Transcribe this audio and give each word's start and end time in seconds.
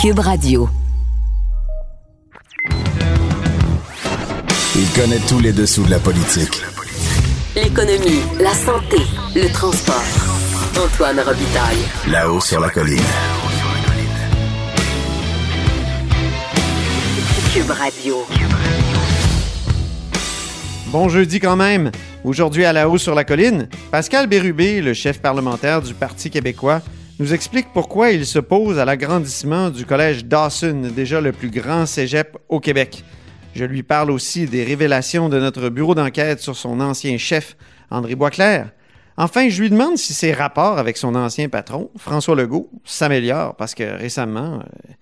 Cube 0.00 0.20
Radio. 0.20 0.66
Il 4.74 4.90
connaît 4.98 5.18
tous 5.28 5.40
les 5.40 5.52
dessous 5.52 5.82
de 5.82 5.90
la 5.90 5.98
politique. 5.98 6.62
L'économie, 7.54 8.22
la 8.40 8.54
santé, 8.54 8.96
le 9.34 9.52
transport. 9.52 10.02
Antoine 10.82 11.20
Robitaille. 11.20 11.84
Là-haut 12.08 12.40
sur 12.40 12.60
la 12.60 12.70
colline. 12.70 12.96
Cube 17.52 17.70
Radio. 17.70 18.24
Bon 20.86 21.10
jeudi 21.10 21.40
quand 21.40 21.56
même. 21.56 21.90
Aujourd'hui 22.24 22.64
à 22.64 22.72
la 22.72 22.88
hausse 22.88 23.02
sur 23.02 23.14
la 23.14 23.24
colline, 23.24 23.68
Pascal 23.90 24.28
Bérubé, 24.28 24.80
le 24.80 24.94
chef 24.94 25.20
parlementaire 25.20 25.82
du 25.82 25.92
Parti 25.92 26.30
québécois, 26.30 26.80
nous 27.20 27.34
explique 27.34 27.66
pourquoi 27.74 28.12
il 28.12 28.24
s'oppose 28.24 28.78
à 28.78 28.86
l'agrandissement 28.86 29.68
du 29.68 29.84
collège 29.84 30.24
Dawson, 30.24 30.90
déjà 30.96 31.20
le 31.20 31.32
plus 31.32 31.50
grand 31.50 31.84
cégep 31.84 32.38
au 32.48 32.60
Québec. 32.60 33.04
Je 33.54 33.66
lui 33.66 33.82
parle 33.82 34.10
aussi 34.10 34.46
des 34.46 34.64
révélations 34.64 35.28
de 35.28 35.38
notre 35.38 35.68
bureau 35.68 35.94
d'enquête 35.94 36.40
sur 36.40 36.56
son 36.56 36.80
ancien 36.80 37.18
chef, 37.18 37.58
André 37.90 38.14
Boisclair. 38.14 38.70
Enfin, 39.18 39.50
je 39.50 39.60
lui 39.60 39.68
demande 39.68 39.98
si 39.98 40.14
ses 40.14 40.32
rapports 40.32 40.78
avec 40.78 40.96
son 40.96 41.14
ancien 41.14 41.50
patron, 41.50 41.90
François 41.98 42.34
Legault, 42.34 42.70
s'améliorent 42.86 43.54
parce 43.54 43.74
que 43.74 43.98
récemment, 43.98 44.60
euh, 44.60 44.92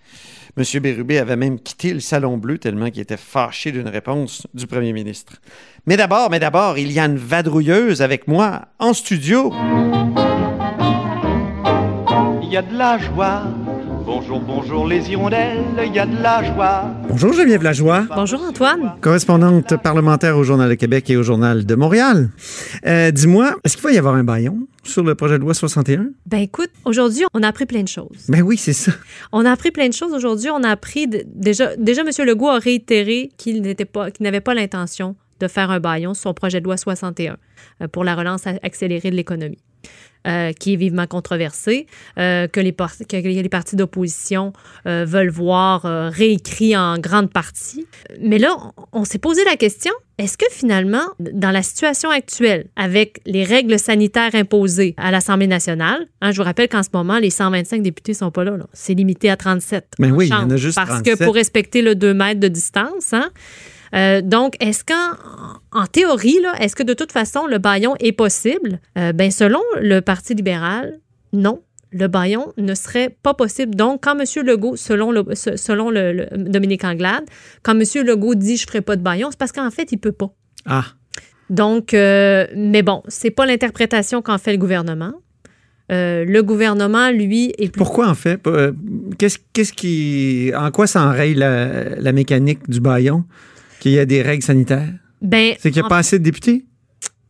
M. 0.56 0.80
Bérubé 0.82 1.18
avait 1.18 1.36
même 1.36 1.60
quitté 1.60 1.94
le 1.94 2.00
Salon 2.00 2.36
Bleu 2.36 2.58
tellement 2.58 2.90
qu'il 2.90 3.02
était 3.02 3.16
fâché 3.16 3.70
d'une 3.70 3.86
réponse 3.86 4.44
du 4.54 4.66
premier 4.66 4.92
ministre. 4.92 5.34
Mais 5.86 5.96
d'abord, 5.96 6.30
mais 6.30 6.40
d'abord, 6.40 6.78
il 6.78 6.90
y 6.90 6.98
a 6.98 7.04
une 7.04 7.16
vadrouilleuse 7.16 8.02
avec 8.02 8.26
moi 8.26 8.62
en 8.80 8.92
studio. 8.92 9.52
Il 12.50 12.54
y 12.54 12.56
a 12.56 12.62
de 12.62 12.74
la 12.76 12.96
joie. 12.98 13.42
Bonjour, 14.06 14.40
bonjour 14.40 14.86
les 14.86 15.10
hirondelles, 15.10 15.60
il 15.86 15.94
y 15.94 15.98
a 15.98 16.06
de 16.06 16.16
la 16.22 16.42
joie. 16.42 16.84
Bonjour 17.10 17.32
Geneviève 17.34 17.62
Lajoie. 17.62 18.06
Bonjour 18.16 18.42
Antoine. 18.42 18.94
Correspondante 19.02 19.76
parlementaire 19.82 20.36
au 20.38 20.44
Journal 20.44 20.70
de 20.70 20.74
Québec 20.74 21.10
et 21.10 21.16
au 21.18 21.22
Journal 21.22 21.66
de 21.66 21.74
Montréal. 21.74 22.30
Euh, 22.86 23.10
Dis-moi, 23.10 23.54
est-ce 23.64 23.76
qu'il 23.76 23.84
va 23.84 23.92
y 23.92 23.98
avoir 23.98 24.14
un 24.14 24.24
baillon 24.24 24.66
sur 24.82 25.02
le 25.04 25.14
projet 25.14 25.36
de 25.36 25.42
loi 25.42 25.52
61? 25.52 26.06
Ben 26.24 26.38
écoute, 26.38 26.70
aujourd'hui, 26.86 27.24
on 27.34 27.42
a 27.42 27.48
appris 27.48 27.66
plein 27.66 27.82
de 27.82 27.88
choses. 27.88 28.24
Ben 28.28 28.40
oui, 28.40 28.56
c'est 28.56 28.72
ça. 28.72 28.92
On 29.32 29.44
a 29.44 29.50
appris 29.52 29.70
plein 29.70 29.88
de 29.88 29.94
choses 29.94 30.14
aujourd'hui. 30.14 30.48
On 30.50 30.62
a 30.64 30.70
appris 30.70 31.06
de- 31.06 31.24
déjà, 31.26 31.76
déjà 31.76 32.00
M. 32.00 32.08
Legault 32.26 32.48
a 32.48 32.58
réitéré 32.58 33.30
qu'il 33.36 33.60
n'était 33.60 33.84
pas, 33.84 34.10
qu'il 34.10 34.24
n'avait 34.24 34.40
pas 34.40 34.54
l'intention 34.54 35.16
de 35.40 35.48
faire 35.48 35.70
un 35.70 35.80
baillon 35.80 36.14
sur 36.14 36.22
son 36.22 36.34
projet 36.34 36.60
de 36.60 36.64
loi 36.64 36.78
61 36.78 37.36
euh, 37.82 37.88
pour 37.88 38.04
la 38.04 38.14
relance 38.14 38.46
accélérée 38.62 39.10
de 39.10 39.16
l'économie. 39.16 39.58
Euh, 40.28 40.52
qui 40.52 40.74
est 40.74 40.76
vivement 40.76 41.06
controversé, 41.06 41.86
euh, 42.18 42.48
que, 42.48 42.60
les 42.60 42.72
que 42.72 43.16
les 43.16 43.48
partis 43.48 43.76
d'opposition 43.76 44.52
euh, 44.86 45.06
veulent 45.06 45.30
voir 45.30 45.82
réécrit 45.82 46.76
en 46.76 46.98
grande 46.98 47.30
partie. 47.32 47.86
Mais 48.20 48.38
là, 48.38 48.54
on, 48.76 49.00
on 49.00 49.04
s'est 49.04 49.18
posé 49.18 49.42
la 49.44 49.56
question, 49.56 49.92
est-ce 50.18 50.36
que 50.36 50.44
finalement, 50.50 51.04
dans 51.18 51.52
la 51.52 51.62
situation 51.62 52.10
actuelle, 52.10 52.66
avec 52.74 53.20
les 53.24 53.44
règles 53.44 53.78
sanitaires 53.78 54.34
imposées 54.34 54.94
à 54.96 55.12
l'Assemblée 55.12 55.46
nationale, 55.46 56.06
hein, 56.20 56.32
je 56.32 56.36
vous 56.36 56.44
rappelle 56.44 56.68
qu'en 56.68 56.82
ce 56.82 56.88
moment, 56.92 57.18
les 57.18 57.30
125 57.30 57.82
députés 57.82 58.14
sont 58.14 58.32
pas 58.32 58.42
là, 58.42 58.56
là. 58.56 58.66
c'est 58.72 58.94
limité 58.94 59.30
à 59.30 59.36
37. 59.36 59.94
Ben 59.98 60.12
en 60.12 60.16
oui, 60.16 60.26
il 60.26 60.30
y 60.30 60.34
en 60.34 60.50
a 60.50 60.56
juste 60.56 60.74
Parce 60.74 60.88
37. 60.88 61.18
que 61.18 61.24
pour 61.24 61.34
respecter 61.34 61.82
le 61.82 61.94
2 61.94 62.14
mètres 62.14 62.40
de 62.40 62.48
distance, 62.48 63.12
hein, 63.12 63.30
euh, 63.94 64.20
donc, 64.22 64.54
est-ce 64.60 64.84
qu'en 64.84 65.16
en 65.72 65.86
théorie, 65.86 66.38
là, 66.42 66.54
est-ce 66.60 66.74
que 66.76 66.82
de 66.82 66.94
toute 66.94 67.12
façon, 67.12 67.46
le 67.46 67.58
baillon 67.58 67.94
est 68.00 68.12
possible? 68.12 68.80
Euh, 68.96 69.12
ben, 69.12 69.30
selon 69.30 69.60
le 69.80 70.00
Parti 70.00 70.34
libéral, 70.34 70.98
non. 71.32 71.62
Le 71.90 72.06
baillon 72.06 72.52
ne 72.58 72.74
serait 72.74 73.16
pas 73.22 73.32
possible. 73.32 73.74
Donc, 73.74 74.02
quand 74.04 74.18
M. 74.18 74.24
Legault, 74.46 74.76
selon, 74.76 75.10
le, 75.10 75.24
se- 75.34 75.56
selon 75.56 75.88
le, 75.90 76.12
le- 76.12 76.26
Dominique 76.36 76.84
Anglade, 76.84 77.24
quand 77.62 77.72
M. 77.80 77.82
Legault 78.06 78.34
dit 78.34 78.58
je 78.58 78.64
ne 78.64 78.66
ferai 78.66 78.80
pas 78.82 78.96
de 78.96 79.00
baillon, 79.02 79.28
c'est 79.30 79.38
parce 79.38 79.52
qu'en 79.52 79.70
fait, 79.70 79.90
il 79.90 79.94
ne 79.96 80.00
peut 80.00 80.12
pas. 80.12 80.30
Ah, 80.66 80.84
Donc, 81.48 81.94
euh, 81.94 82.46
mais 82.54 82.82
bon, 82.82 83.02
c'est 83.08 83.30
pas 83.30 83.46
l'interprétation 83.46 84.20
qu'en 84.20 84.36
fait 84.36 84.52
le 84.52 84.58
gouvernement. 84.58 85.12
Euh, 85.90 86.26
le 86.26 86.42
gouvernement, 86.42 87.08
lui, 87.10 87.54
est 87.56 87.68
plus 87.72 87.78
pourquoi 87.78 88.08
en 88.08 88.14
fait? 88.14 88.38
Qu'est-ce 89.18 89.38
qu'est-ce 89.54 89.72
qui. 89.72 90.52
En 90.54 90.70
quoi 90.70 90.86
ça 90.86 91.02
enraye 91.06 91.32
la, 91.34 91.96
la 91.98 92.12
mécanique 92.12 92.68
du 92.68 92.80
baillon? 92.80 93.24
Qu'il 93.80 93.92
y 93.92 93.98
a 93.98 94.06
des 94.06 94.22
règles 94.22 94.42
sanitaires? 94.44 94.88
Ben, 95.22 95.54
C'est 95.58 95.70
qu'il 95.70 95.80
n'y 95.82 95.86
a 95.86 95.88
pas 95.88 95.98
assez 95.98 96.18
de 96.18 96.24
députés? 96.24 96.64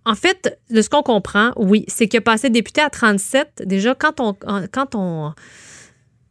En 0.04 0.14
fait, 0.14 0.59
de 0.70 0.81
ce 0.81 0.88
qu'on 0.88 1.03
comprend, 1.03 1.53
oui, 1.56 1.84
c'est 1.88 2.09
qu'il 2.09 2.19
a 2.19 2.22
passé 2.22 2.48
député 2.50 2.81
à 2.81 2.88
37. 2.91 3.62
Déjà, 3.66 3.94
quand 3.94 4.20
on, 4.20 4.34
quand 4.72 4.94
on, 4.94 5.32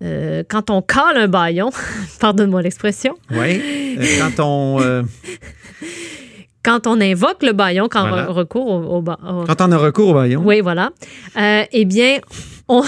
euh, 0.03 0.43
quand 0.49 0.69
on 0.71 0.81
cale 0.81 1.17
un 1.17 1.27
baillon, 1.27 1.69
pardonne-moi 2.19 2.61
l'expression, 2.63 3.15
Oui. 3.31 3.97
quand 4.19 4.43
on. 4.43 4.81
euh, 4.81 5.03
quand 6.63 6.87
on 6.87 6.99
invoque 6.99 7.43
le 7.43 7.53
baillon, 7.53 7.87
quand 7.89 8.07
Voilà. 8.07 8.29
on 8.29 8.33
recourt 8.33 8.67
au, 8.67 8.97
au 8.97 9.01
quand 9.03 9.61
on 9.61 9.71
a 9.71 9.77
recours 9.77 10.09
au 10.09 10.13
baillon? 10.15 10.41
Oui, 10.43 10.61
voilà. 10.61 10.89
Euh, 11.37 11.63
eh 11.71 11.85
bien, 11.85 12.19
on, 12.67 12.83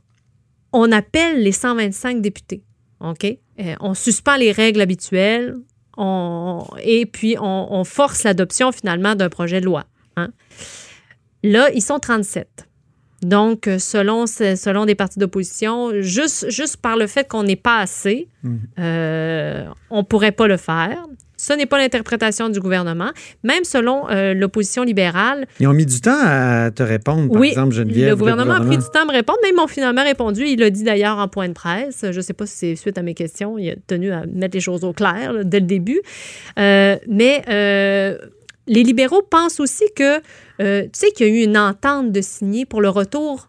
on 0.72 0.90
appelle 0.92 1.42
les 1.42 1.52
125 1.52 2.20
députés. 2.22 2.62
OK? 3.00 3.24
Euh, 3.24 3.74
on 3.80 3.94
suspend 3.94 4.36
les 4.36 4.52
règles 4.52 4.80
habituelles 4.80 5.56
on- 6.00 6.66
et 6.82 7.06
puis 7.06 7.36
on, 7.40 7.68
on 7.70 7.84
force 7.84 8.24
l'adoption 8.24 8.72
finalement 8.72 9.14
d'un 9.14 9.28
projet 9.28 9.60
de 9.60 9.66
loi. 9.66 9.84
hein. 10.16 10.28
Là, 11.42 11.70
ils 11.74 11.82
sont 11.82 11.98
37. 11.98 12.66
Donc, 13.22 13.68
selon, 13.78 14.26
selon 14.26 14.86
des 14.86 14.94
partis 14.94 15.18
d'opposition, 15.18 15.90
juste, 16.00 16.50
juste 16.50 16.78
par 16.78 16.96
le 16.96 17.06
fait 17.06 17.28
qu'on 17.28 17.42
n'est 17.42 17.56
pas 17.56 17.78
assez, 17.80 18.28
euh, 18.78 19.66
on 19.90 19.98
ne 19.98 20.02
pourrait 20.02 20.32
pas 20.32 20.46
le 20.48 20.56
faire. 20.56 21.04
Ce 21.40 21.54
n'est 21.54 21.64
pas 21.64 21.78
l'interprétation 21.78 22.50
du 22.50 22.60
gouvernement. 22.60 23.12
Même 23.44 23.64
selon 23.64 24.10
euh, 24.10 24.34
l'opposition 24.34 24.82
libérale, 24.82 25.46
Ils 25.58 25.66
ont 25.68 25.72
mis 25.72 25.86
du 25.86 25.98
temps 25.98 26.18
à 26.22 26.70
te 26.70 26.82
répondre, 26.82 27.32
par 27.32 27.40
oui, 27.40 27.48
exemple, 27.48 27.72
Geneviève. 27.72 28.10
le 28.10 28.16
gouvernement 28.16 28.52
a 28.52 28.60
pris 28.60 28.76
du 28.76 28.84
temps 28.92 29.02
à 29.02 29.04
me 29.06 29.12
répondre, 29.12 29.38
mais 29.42 29.48
ils 29.48 29.56
m'ont 29.56 29.66
finalement 29.66 30.04
répondu. 30.04 30.44
Il 30.46 30.60
l'a 30.60 30.68
dit 30.68 30.84
d'ailleurs 30.84 31.16
en 31.16 31.28
point 31.28 31.48
de 31.48 31.54
presse. 31.54 32.00
Je 32.02 32.14
ne 32.14 32.20
sais 32.20 32.34
pas 32.34 32.44
si 32.44 32.56
c'est 32.56 32.76
suite 32.76 32.98
à 32.98 33.02
mes 33.02 33.14
questions. 33.14 33.56
Il 33.56 33.70
a 33.70 33.74
tenu 33.86 34.12
à 34.12 34.26
mettre 34.26 34.54
les 34.54 34.60
choses 34.60 34.84
au 34.84 34.92
clair 34.92 35.32
là, 35.32 35.42
dès 35.42 35.60
le 35.60 35.66
début. 35.66 36.02
Euh, 36.58 36.96
mais 37.08 37.42
euh, 37.48 38.18
les 38.66 38.82
libéraux 38.82 39.22
pensent 39.22 39.60
aussi 39.60 39.84
que, 39.96 40.18
tu 40.18 40.90
sais, 40.92 41.10
qu'il 41.12 41.26
y 41.26 41.30
a 41.30 41.32
eu 41.32 41.44
une 41.44 41.56
entente 41.56 42.12
de 42.12 42.20
signer 42.20 42.66
pour 42.66 42.82
le 42.82 42.90
retour 42.90 43.48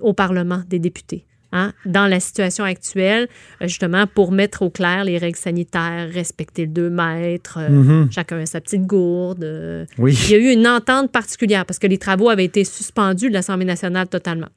au 0.00 0.14
Parlement 0.14 0.62
des 0.66 0.78
députés. 0.78 1.26
Hein, 1.52 1.72
dans 1.84 2.06
la 2.06 2.20
situation 2.20 2.64
actuelle, 2.64 3.28
euh, 3.62 3.66
justement, 3.68 4.06
pour 4.06 4.32
mettre 4.32 4.62
au 4.62 4.70
clair 4.70 5.04
les 5.04 5.18
règles 5.18 5.38
sanitaires, 5.38 6.08
respecter 6.12 6.62
le 6.62 6.72
2 6.72 6.90
mètres, 6.90 7.58
euh, 7.60 7.68
Mhm. 7.70 8.08
chacun 8.12 8.38
a 8.40 8.46
sa 8.46 8.60
petite 8.60 8.86
gourde. 8.86 9.44
euh, 9.44 9.84
Oui. 9.98 10.18
il 10.24 10.30
y 10.30 10.34
a 10.34 10.38
eu 10.38 10.52
une 10.52 10.66
entente 10.66 11.10
particulière 11.12 11.64
parce 11.64 11.78
que 11.78 11.86
les 11.86 11.98
travaux 11.98 12.28
avaient 12.28 12.44
été 12.44 12.64
suspendus 12.64 13.28
de 13.28 13.34
l'Assemblée 13.34 13.64
nationale 13.66 14.08
totalement. 14.08 14.48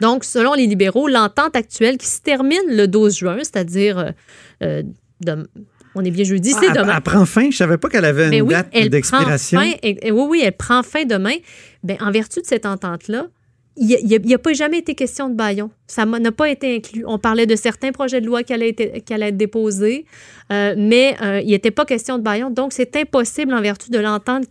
Donc, 0.00 0.24
selon 0.24 0.54
les 0.54 0.66
libéraux, 0.66 1.06
l'entente 1.08 1.54
actuelle 1.54 1.96
qui 1.96 2.06
se 2.08 2.20
termine 2.20 2.58
le 2.68 2.86
12 2.88 3.16
juin, 3.18 3.36
c'est-à-dire, 3.38 4.12
euh, 4.62 4.82
on 5.94 6.04
est 6.04 6.10
bien 6.10 6.24
jeudi, 6.24 6.52
c'est 6.52 6.68
Ah, 6.70 6.74
demain. 6.82 6.94
elle 6.96 7.02
prend 7.02 7.26
fin? 7.26 7.50
Je 7.50 7.56
savais 7.56 7.76
pas 7.78 7.88
qu'elle 7.88 8.04
avait 8.06 8.24
une 8.24 8.30
Ben 8.30 8.42
oui, 8.42 8.54
date 8.54 8.68
elle 8.72 8.88
d'expiration. 8.90 9.60
oui, 9.60 9.76
oui, 10.10 10.42
elle 10.44 10.56
prend 10.56 10.82
fin 10.82 11.04
demain. 11.04 11.34
Ben, 11.84 11.96
en 12.00 12.10
vertu 12.10 12.40
de 12.40 12.46
cette 12.46 12.64
entente-là, 12.66 13.26
il 13.76 14.20
n'y 14.24 14.34
a, 14.34 14.38
pas 14.38 14.52
jamais 14.52 14.78
été 14.78 14.94
question 14.94 15.30
de 15.30 15.34
baillon. 15.34 15.70
Ça 15.86 16.04
n'a 16.04 16.32
pas 16.32 16.50
été 16.50 16.76
inclus. 16.76 17.04
On 17.06 17.18
parlait 17.18 17.46
de 17.46 17.56
certains 17.56 17.90
projets 17.90 18.20
de 18.20 18.26
loi 18.26 18.42
qui 18.42 18.52
allaient, 18.52 18.68
été- 18.68 19.00
qui 19.00 19.14
allaient 19.14 19.28
être 19.28 19.36
déposés, 19.38 20.04
euh, 20.52 20.74
mais 20.76 21.16
euh, 21.22 21.40
il 21.40 21.50
n'était 21.50 21.70
pas 21.70 21.86
question 21.86 22.18
de 22.18 22.22
baillon. 22.22 22.50
Donc, 22.50 22.74
c'est 22.74 22.94
impossible 22.96 23.54
en 23.54 23.62
vertu 23.62 23.90
de 23.90 23.98
l'entente 23.98 24.44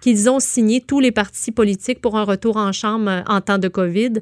qu'ils 0.00 0.30
ont 0.30 0.40
signé 0.40 0.80
tous 0.80 0.98
les 0.98 1.12
partis 1.12 1.52
politiques 1.52 2.00
pour 2.00 2.16
un 2.16 2.24
retour 2.24 2.56
en 2.56 2.72
chambre 2.72 3.10
euh, 3.10 3.20
en 3.26 3.42
temps 3.42 3.58
de 3.58 3.68
COVID. 3.68 4.14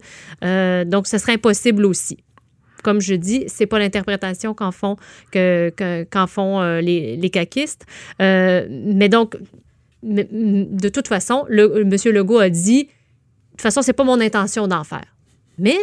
Euh, 0.43 0.85
donc, 0.85 1.07
ce 1.07 1.19
serait 1.19 1.35
impossible 1.35 1.85
aussi 1.85 2.19
comme 2.83 3.01
je 3.01 3.15
dis, 3.15 3.45
c'est 3.47 3.67
pas 3.67 3.79
l'interprétation 3.79 4.55
qu'en 4.55 4.73
font, 4.73 4.97
que, 5.31 5.73
font 6.27 6.81
les, 6.81 7.17
les 7.17 7.31
caquistes. 7.31 7.87
Mais 8.19 9.09
donc, 9.09 9.37
de 10.03 10.89
toute 10.89 11.07
façon, 11.07 11.45
le, 11.49 11.83
M. 11.83 12.13
Legault 12.13 12.41
a 12.41 12.51
dit, 12.51 12.89
toute 13.53 13.63
façon, 13.63 13.83
c'est 13.83 13.93
pas 13.93 14.05
mon 14.05 14.21
intention 14.21 14.67
d'en 14.67 14.85
faire. 14.85 15.05
Mais 15.59 15.77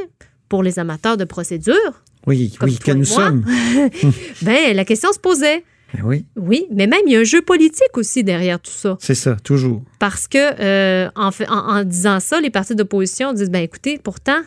pour 0.50 0.64
les 0.64 0.80
amateurs 0.80 1.18
de 1.18 1.24
procédure, 1.26 2.04
Oui, 2.28 2.54
Comme 2.60 2.70
oui, 2.70 2.76
toi 2.78 2.94
que 2.94 2.98
nous 3.00 3.06
moi. 3.08 3.16
sommes. 3.28 3.46
ben 4.42 4.76
la 4.76 4.86
question 4.86 5.12
se 5.14 5.20
posait. 5.20 5.64
Ben 5.94 6.02
oui, 6.04 6.26
Oui, 6.36 6.66
mais 6.72 6.86
même 6.86 7.02
il 7.08 7.14
y 7.14 7.16
a 7.16 7.20
un 7.20 7.24
jeu 7.24 7.42
politique 7.42 7.96
aussi 7.98 8.24
derrière 8.24 8.60
tout 8.60 8.72
ça. 8.72 8.98
c'est 9.00 9.16
ça, 9.16 9.36
toujours. 9.44 9.82
Parce 9.98 10.28
que 10.28 10.38
euh, 10.38 11.10
en, 11.16 11.32
fait- 11.32 11.50
en- 11.50 11.68
en 11.80 11.84
disant 11.84 12.20
ça, 12.20 12.40
les 12.42 12.50
partis 12.52 12.76
d'opposition 12.76 13.34
disent 13.34 13.50
ben 13.50 13.64
écoutez, 13.64 13.98
pourtant, 13.98 14.42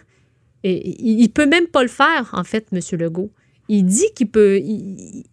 il, 0.63 1.21
il 1.23 1.29
peut 1.31 1.47
même 1.47 1.67
pas 1.67 1.83
le 1.83 1.89
faire, 1.89 2.29
en 2.33 2.45
fait, 2.45 2.67
M. 2.73 2.81
Legault. 3.01 3.33
Il 3.69 3.85
dit 3.85 4.07
qu'il 4.15 4.29
peut. 4.31 4.59
il- 4.59 5.25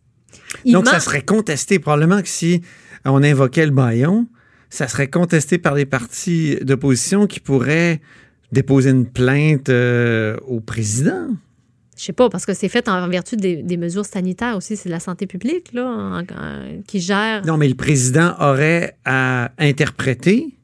il 0.65 0.73
Donc, 0.73 0.85
ment. 0.85 0.91
ça 0.91 0.99
serait 0.99 1.21
contesté. 1.23 1.77
Probablement 1.79 2.21
que 2.21 2.27
si 2.27 2.61
on 3.05 3.21
invoquait 3.21 3.65
le 3.65 3.71
baillon, 3.71 4.27
ça 4.69 4.87
serait 4.87 5.07
contesté 5.09 5.57
par 5.57 5.73
les 5.75 5.85
partis 5.85 6.57
d'opposition 6.61 7.27
qui 7.27 7.39
pourraient 7.39 8.01
déposer 8.51 8.89
une 8.91 9.05
plainte 9.05 9.69
euh, 9.69 10.37
au 10.47 10.59
président? 10.59 11.27
je 11.97 12.05
sais 12.05 12.13
pas, 12.13 12.29
parce 12.29 12.45
que 12.45 12.53
c'est 12.53 12.69
fait 12.69 12.87
en 12.87 13.09
vertu 13.09 13.35
des, 13.35 13.57
des 13.61 13.75
mesures 13.75 14.05
sanitaires 14.05 14.55
aussi, 14.55 14.77
c'est 14.77 14.87
la 14.87 15.01
santé 15.01 15.27
publique 15.27 15.73
là, 15.73 15.85
en- 15.85 16.21
en- 16.21 16.81
qui 16.87 17.01
gère. 17.01 17.45
Non, 17.45 17.57
mais 17.57 17.67
le 17.67 17.75
président 17.75 18.35
aurait 18.39 18.95
à 19.03 19.51
interpréter 19.57 20.55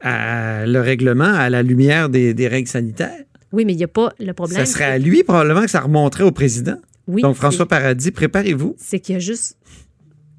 à 0.00 0.66
le 0.66 0.80
règlement 0.80 1.24
à 1.32 1.48
la 1.48 1.62
lumière 1.62 2.08
des, 2.08 2.34
des 2.34 2.48
règles 2.48 2.68
sanitaires. 2.68 3.24
Oui, 3.52 3.64
mais 3.64 3.72
il 3.72 3.76
n'y 3.76 3.84
a 3.84 3.88
pas 3.88 4.12
le 4.18 4.32
problème. 4.32 4.58
Ça 4.58 4.66
serait 4.66 4.84
à 4.84 4.98
lui 4.98 5.22
probablement 5.22 5.62
que 5.62 5.70
ça 5.70 5.80
remonterait 5.80 6.24
au 6.24 6.32
président. 6.32 6.76
Oui, 7.06 7.22
Donc, 7.22 7.36
François 7.36 7.66
Paradis, 7.66 8.10
préparez-vous. 8.10 8.74
c'est 8.78 9.00
qu'il 9.00 9.14
y 9.14 9.16
a 9.16 9.20
juste. 9.20 9.56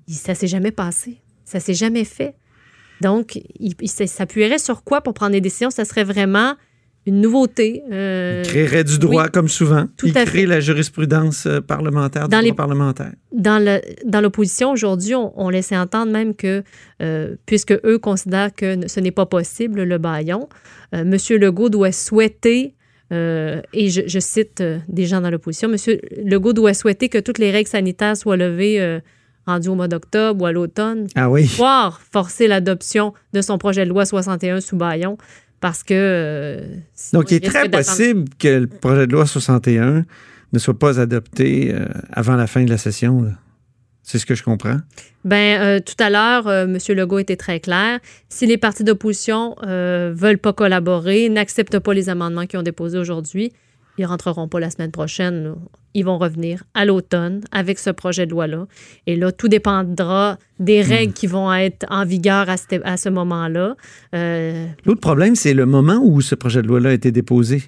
Ça 0.08 0.36
s'est 0.36 0.48
jamais 0.48 0.72
passé. 0.72 1.18
Ça 1.46 1.60
s'est 1.60 1.74
jamais 1.74 2.04
fait. 2.06 2.36
Donc, 3.04 3.36
il, 3.60 3.74
il 3.82 3.90
s'appuierait 3.90 4.58
sur 4.60 4.84
quoi 4.84 5.02
pour 5.02 5.14
prendre 5.14 5.34
des 5.34 5.42
décisions? 5.42 5.70
Ça 5.70 5.86
serait 5.86 6.04
vraiment 6.06 6.54
une 7.06 7.20
nouveauté. 7.20 7.84
euh, 7.92 8.42
Il 8.46 8.50
créerait 8.50 8.86
du 8.86 8.98
droit 8.98 9.26
oui, 9.26 9.32
comme 9.34 9.50
souvent. 9.50 9.88
tout 9.98 10.08
il 10.08 10.18
à 10.18 10.24
crée 10.24 10.42
fait. 10.42 10.46
la 10.46 10.62
jurisprudence 10.62 11.46
euh, 11.48 11.60
parlementaire, 11.60 12.30
Dans 12.30 12.40
du 12.40 12.46
les- 12.46 12.52
droit 12.52 12.66
parlementaire. 12.66 13.12
dans 13.34 14.22
l'opposition 14.22 14.72
aujourd'hui, 14.72 15.14
on, 15.14 15.34
on 15.36 15.50
laissait 15.50 15.76
entendre 15.78 16.12
même 16.14 16.34
que, 16.34 16.64
euh, 17.02 17.36
puisque 17.46 17.74
eux 17.84 17.98
considèrent 18.00 18.54
que 18.54 18.88
ce 18.88 19.00
n'est 19.02 19.12
pas 19.12 19.26
possible, 19.26 19.84
le 19.84 19.98
baillon, 19.98 20.48
euh, 20.96 21.02
M. 21.02 21.18
Legault 21.42 21.68
doit 21.70 21.92
souhaiter, 21.92 22.74
euh, 23.12 23.62
et 23.74 23.90
je, 23.90 24.02
je 24.08 24.20
cite 24.20 24.62
euh, 24.62 24.78
des 24.88 25.06
gens 25.06 25.20
dans 25.20 25.30
l'opposition, 25.30 25.70
M. 25.70 25.78
Legault 26.26 26.54
doit 26.54 26.74
souhaiter 26.74 27.10
que 27.10 27.18
toutes 27.18 27.38
les 27.38 27.52
règles 27.52 27.70
sanitaires 27.70 28.16
soient 28.16 28.38
levées 28.38 28.80
euh, 28.80 29.00
rendues 29.46 29.70
au 29.70 29.76
mois 29.76 29.88
d'octobre 29.88 30.42
ou 30.42 30.46
à 30.46 30.52
l'automne, 30.52 31.08
Ah 31.16 31.30
oui. 31.30 31.50
forcer 32.12 32.48
l'adoption 32.48 33.14
de 33.34 33.42
son 33.42 33.58
projet 33.58 33.84
de 33.86 33.90
loi 33.90 34.06
61 34.06 34.62
sous 34.62 34.78
baillon, 34.78 35.18
parce 35.60 35.84
que... 35.84 35.94
euh, 35.96 36.62
Donc, 37.14 37.32
il 37.32 37.36
est 37.38 37.40
très 37.50 37.70
possible 37.70 38.26
que 38.40 38.48
le 38.60 38.68
projet 38.68 39.08
de 39.08 39.12
loi 39.12 39.26
61 39.26 40.06
ne 40.54 40.60
soit 40.60 40.78
pas 40.78 41.00
adopté 41.00 41.72
euh, 41.74 41.86
avant 42.12 42.36
la 42.36 42.48
fin 42.48 42.64
de 42.64 42.70
la 42.70 42.78
session. 42.78 43.22
là. 43.24 43.32
C'est 44.06 44.20
ce 44.20 44.26
que 44.26 44.36
je 44.36 44.44
comprends. 44.44 44.78
Ben, 45.24 45.62
euh, 45.62 45.80
tout 45.80 45.96
à 46.04 46.10
l'heure, 46.10 46.48
euh, 46.48 46.66
M. 46.66 46.78
Legault 46.90 47.20
était 47.20 47.38
très 47.38 47.62
clair. 47.62 48.00
Si 48.28 48.46
les 48.46 48.58
partis 48.58 48.84
d'opposition 48.84 49.56
euh, 49.64 50.12
veulent 50.14 50.38
pas 50.38 50.52
collaborer, 50.52 51.30
n'acceptent 51.30 51.80
pas 51.80 51.94
les 51.94 52.10
amendements 52.10 52.46
qu'ils 52.46 52.60
ont 52.60 52.64
déposés 52.64 52.98
aujourd'hui, 52.98 53.54
ils 53.98 54.06
rentreront 54.06 54.48
pas 54.48 54.60
la 54.60 54.70
semaine 54.70 54.92
prochaine. 54.92 55.54
Ils 55.96 56.04
vont 56.06 56.18
revenir 56.18 56.64
à 56.74 56.86
l'automne 56.86 57.42
avec 57.52 57.78
ce 57.78 57.92
projet 57.92 58.26
de 58.26 58.32
loi-là. 58.32 58.66
Et 59.06 59.16
là, 59.16 59.32
tout 59.32 59.48
dépendra 59.48 60.40
des 60.60 60.82
règles 60.82 61.14
qui 61.14 61.28
vont 61.28 61.54
être 61.54 61.86
en 61.90 62.04
vigueur 62.04 62.50
à, 62.50 62.58
ce- 62.58 62.82
à 62.84 62.98
ce 62.98 63.10
moment-là. 63.10 63.76
Euh, 64.16 64.66
L'autre 64.86 65.02
problème, 65.02 65.36
c'est 65.36 65.54
le 65.54 65.68
moment 65.68 66.00
où 66.04 66.20
ce 66.22 66.34
projet 66.34 66.62
de 66.64 66.68
loi-là 66.68 66.90
a 66.90 66.94
été 66.94 67.12
déposé. 67.12 67.64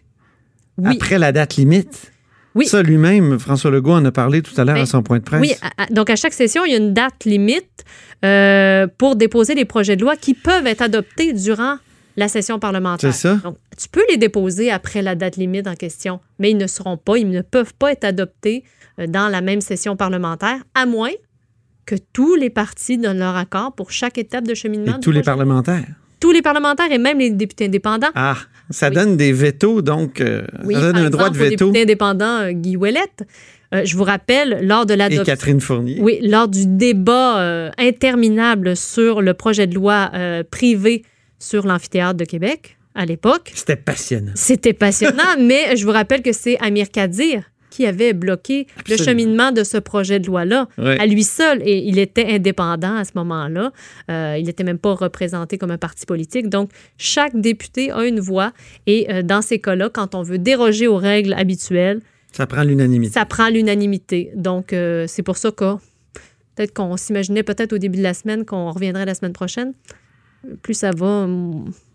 oui, 0.79 0.95
Après 0.95 1.19
la 1.19 1.31
date 1.31 1.55
limite. 1.57 2.11
Oui. 2.55 2.65
Ça, 2.67 2.81
lui-même, 2.81 3.37
François 3.37 3.69
Legault 3.69 3.91
en 3.91 4.05
a 4.05 4.11
parlé 4.13 4.41
tout 4.41 4.53
à 4.59 4.63
l'heure 4.63 4.75
Ben, 4.75 4.83
à 4.83 4.85
son 4.87 5.03
point 5.03 5.19
de 5.19 5.23
presse. 5.23 5.41
Oui, 5.41 5.51
donc 5.91 6.09
à 6.09 6.15
chaque 6.15 6.31
session, 6.33 6.63
il 6.65 6.71
y 6.71 6.73
a 6.73 6.77
une 6.77 6.93
date 6.93 7.25
limite 7.25 7.83
euh, 8.23 8.87
pour 8.97 9.17
déposer 9.17 9.55
les 9.55 9.65
projets 9.65 9.97
de 9.97 10.01
loi 10.01 10.15
qui 10.15 10.33
peuvent 10.33 10.65
être 10.65 10.81
adoptés 10.81 11.33
durant 11.33 11.75
la 12.15 12.27
session 12.27 12.59
parlementaire. 12.59 13.13
C'est 13.13 13.27
ça. 13.27 13.35
Donc, 13.43 13.57
tu 13.77 13.87
peux 13.89 14.03
les 14.09 14.17
déposer 14.17 14.71
après 14.71 15.01
la 15.01 15.15
date 15.15 15.37
limite 15.37 15.67
en 15.67 15.75
question, 15.75 16.19
mais 16.39 16.51
ils 16.51 16.57
ne 16.57 16.67
seront 16.67 16.97
pas, 16.97 17.17
ils 17.17 17.29
ne 17.29 17.41
peuvent 17.41 17.73
pas 17.73 17.91
être 17.91 18.03
adoptés 18.05 18.63
euh, 18.99 19.07
dans 19.07 19.27
la 19.27 19.41
même 19.41 19.61
session 19.61 19.95
parlementaire, 19.95 20.63
à 20.73 20.85
moins 20.85 21.11
que 21.85 21.95
tous 22.13 22.35
les 22.35 22.49
partis 22.49 22.97
donnent 22.97 23.19
leur 23.19 23.35
accord 23.35 23.73
pour 23.75 23.91
chaque 23.91 24.17
étape 24.17 24.47
de 24.47 24.53
cheminement. 24.55 24.93
Et 24.93 24.93
du 24.95 24.99
tous 25.01 25.11
les 25.11 25.21
projet 25.21 25.37
parlementaires. 25.37 25.85
Tous 26.19 26.31
les 26.31 26.41
parlementaires 26.41 26.91
et 26.91 26.97
même 26.97 27.19
les 27.19 27.29
députés 27.29 27.65
indépendants. 27.65 28.09
Ah, 28.15 28.37
ça 28.71 28.89
Oui. 28.89 28.95
donne 28.95 29.17
des 29.17 29.31
vétos, 29.33 29.81
donc 29.83 30.21
euh, 30.21 30.43
oui, 30.63 30.73
ça 30.73 30.81
donne 30.81 30.93
par 30.93 31.03
un 31.03 31.09
droit 31.09 31.29
de 31.29 31.37
veto. 31.37 31.65
député 31.65 31.81
indépendant 31.83 32.39
euh, 32.39 32.51
Guy 32.53 32.77
Ouellette. 32.77 33.27
Euh, 33.73 33.83
je 33.83 33.95
vous 33.97 34.03
rappelle, 34.05 34.59
lors 34.65 34.85
de 34.85 34.93
Et 34.93 34.97
l'adoption 34.97 35.23
Catherine 35.25 35.59
Fournier. 35.59 35.97
Oui, 36.01 36.19
lors 36.23 36.47
du 36.47 36.65
débat 36.65 37.71
interminable 37.77 38.75
sur 38.77 39.21
le 39.21 39.33
projet 39.33 39.67
de 39.67 39.75
loi 39.75 40.11
privé 40.49 41.03
sur 41.39 41.65
l'amphithéâtre 41.65 42.17
de 42.17 42.25
Québec 42.25 42.77
à 42.93 43.05
l'époque, 43.05 43.51
C'était 43.53 43.75
passionnant. 43.75 44.31
c'était 44.35 44.73
passionnant, 44.73 45.23
mais 45.39 45.75
je 45.75 45.85
vous 45.85 45.91
rappelle 45.91 46.21
que 46.21 46.31
c'est 46.31 46.57
Amir 46.59 46.89
Kadir 46.89 47.43
qui 47.69 47.85
avait 47.85 48.13
bloqué 48.13 48.67
le 48.89 48.95
cheminement 48.95 49.51
de 49.51 49.65
ce 49.65 49.75
projet 49.77 50.17
de 50.21 50.27
loi-là 50.27 50.69
à 50.77 51.05
lui 51.05 51.23
seul. 51.23 51.61
Et 51.65 51.79
il 51.79 51.99
était 51.99 52.25
indépendant 52.25 52.95
à 52.95 53.03
ce 53.03 53.11
moment-là. 53.15 53.73
Euh, 54.09 54.37
il 54.39 54.45
n'était 54.45 54.63
même 54.63 54.77
pas 54.77 54.93
représenté 54.93 55.57
comme 55.57 55.71
un 55.71 55.77
parti 55.77 56.05
politique. 56.05 56.47
Donc, 56.47 56.69
chaque 56.97 57.35
député 57.35 57.91
a 57.91 58.05
une 58.05 58.21
voix. 58.21 58.53
Et 58.87 59.11
euh, 59.11 59.23
dans 59.23 59.41
ces 59.41 59.59
cas-là, 59.59 59.89
quand 59.89 60.15
on 60.15 60.21
veut 60.21 60.37
déroger 60.37 60.87
aux 60.87 60.95
règles 60.95 61.33
habituelles, 61.33 61.99
Ça 62.31 62.47
prend 62.47 62.63
l'unanimité. 62.63 63.11
ça 63.13 63.25
prend 63.25 63.49
l'unanimité. 63.49 64.31
Donc, 64.35 64.71
euh, 64.71 65.03
c'est 65.07 65.23
pour 65.23 65.35
ça 65.35 65.51
que 65.51 65.73
peut-être 66.55 66.73
qu'on 66.73 66.95
s'imaginait 66.95 67.43
peut-être 67.43 67.73
au 67.73 67.77
début 67.77 67.97
de 67.97 68.03
la 68.03 68.13
semaine 68.13 68.45
qu'on 68.45 68.71
reviendrait 68.71 69.05
la 69.05 69.15
semaine 69.15 69.33
prochaine. 69.33 69.73
Plus 70.61 70.73
ça 70.73 70.91
va, 70.91 71.27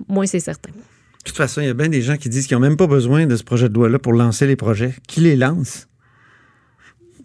moins 0.09 0.27
c'est 0.27 0.41
certain. 0.41 0.71
De 0.71 1.25
toute 1.25 1.37
façon, 1.37 1.61
il 1.61 1.67
y 1.67 1.71
a 1.71 1.75
bien 1.75 1.89
des 1.89 2.03
gens 2.03 2.17
qui 2.17 2.29
disent 2.29 2.47
qu'ils 2.47 2.57
n'ont 2.57 2.63
même 2.63 2.77
pas 2.77 2.87
besoin 2.87 3.27
de 3.27 3.37
ce 3.37 3.45
projet 3.45 3.69
de 3.69 3.75
loi-là 3.75 3.99
pour 3.99 4.13
lancer 4.13 4.47
les 4.47 4.57
projets. 4.57 4.95
Qui 5.07 5.21
les 5.21 5.37
lance? 5.37 5.87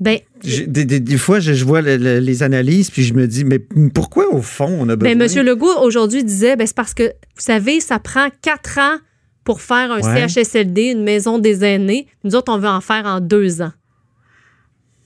Ben, 0.02 0.20
Des, 0.44 0.84
des- 0.84 1.00
des 1.00 1.18
fois, 1.18 1.40
je, 1.40 1.54
je 1.54 1.64
vois 1.64 1.82
le- 1.82 1.96
le- 1.96 2.20
les 2.20 2.44
analyses, 2.44 2.92
puis 2.92 3.04
je 3.04 3.14
me 3.14 3.28
dis, 3.28 3.46
mais 3.46 3.60
pourquoi, 3.94 4.28
au 4.34 4.42
fond, 4.42 4.68
on 4.82 4.90
a 4.90 4.98
besoin? 4.98 5.14
ben 5.16 5.18
Monsieur 5.24 5.42
Legault, 5.42 5.80
aujourd'hui, 5.82 6.26
disait, 6.26 6.58
ben, 6.58 6.68
c'est 6.68 6.76
parce 6.76 6.94
que, 6.94 7.04
vous 7.04 7.42
savez, 7.42 7.80
ça 7.80 7.98
prend 8.00 8.28
quatre 8.42 8.78
ans 8.78 8.98
pour 9.46 9.62
faire 9.62 9.92
un 9.94 10.02
Ouais. 10.02 10.28
CHSLD, 10.28 10.92
une 10.92 11.04
maison 11.04 11.40
des 11.40 11.64
aînés. 11.64 12.08
Nous 12.26 12.36
autres, 12.36 12.52
on 12.52 12.58
veut 12.60 12.68
en 12.68 12.82
faire 12.82 13.06
en 13.06 13.22
deux 13.22 13.62
ans. 13.62 13.72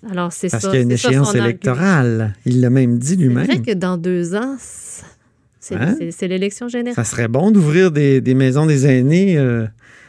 Alors, 0.09 0.33
c'est 0.33 0.49
ça. 0.49 0.57
Parce 0.57 0.71
qu'il 0.71 0.75
y 0.75 0.77
a 0.79 0.83
une 0.85 0.97
ça 0.97 1.09
échéance 1.09 1.27
argument. 1.27 1.45
électorale. 1.45 2.33
Il 2.45 2.61
l'a 2.61 2.69
même 2.71 2.97
dit 2.97 3.09
C'est 3.09 3.15
vrai 3.27 3.45
lui-même. 3.45 3.61
que 3.65 3.73
dans 3.73 3.97
deux 3.97 4.33
ans, 4.33 4.55
c'est- 5.59 5.75
Hein? 5.75 5.95
c'est- 6.11 6.27
l'élection 6.27 6.67
générale. 6.67 6.95
Ça 6.95 7.03
serait 7.03 7.27
bon 7.27 7.51
d'ouvrir 7.51 7.91
des, 7.91 8.21
des 8.21 8.33
maisons 8.33 8.65
des 8.65 8.85
aînés 8.87 9.37
euh, 9.37 9.65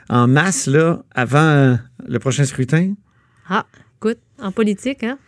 en 0.09 0.27
masse 0.27 0.67
là, 0.67 1.03
avant 1.15 1.39
euh, 1.39 1.75
le 2.07 2.19
prochain 2.19 2.45
scrutin? 2.45 2.95
Ah, 3.49 3.67
écoute, 3.99 4.19
en 4.41 4.53
politique, 4.53 5.03
hein? 5.05 5.19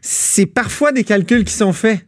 C'est 0.00 0.46
parfois 0.46 0.92
des 0.92 1.04
calculs 1.04 1.44
qui 1.44 1.52
sont 1.52 1.72
faits. 1.72 2.00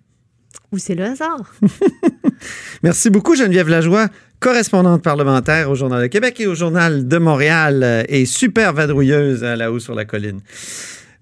Ou 0.73 0.79
c'est 0.79 0.95
le 0.95 1.05
hasard. 1.05 1.55
Merci 2.83 3.11
beaucoup, 3.11 3.35
Geneviève 3.35 3.69
Lajoie, 3.69 4.09
correspondante 4.41 5.03
parlementaire 5.03 5.71
au 5.71 5.75
Journal 5.75 6.03
de 6.03 6.07
Québec 6.07 6.39
et 6.41 6.47
au 6.47 6.55
Journal 6.55 7.09
de 7.09 7.19
Montréal 7.19 7.83
euh, 7.83 8.03
et 8.09 8.25
super 8.27 8.73
vadrouilleuse 8.73 9.43
à 9.45 9.57
La 9.57 9.73
Haut 9.73 9.79
sur 9.81 9.95
la 9.95 10.05
Colline. 10.05 10.41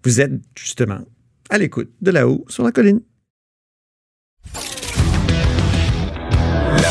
Vous 0.05 0.21
êtes 0.21 0.33
justement 0.57 1.01
à 1.49 1.59
l'écoute 1.59 1.91
de 2.03 2.11
La 2.11 2.29
Haut 2.29 2.45
sur 2.49 2.65
la 2.65 2.73
Colline. 2.73 3.01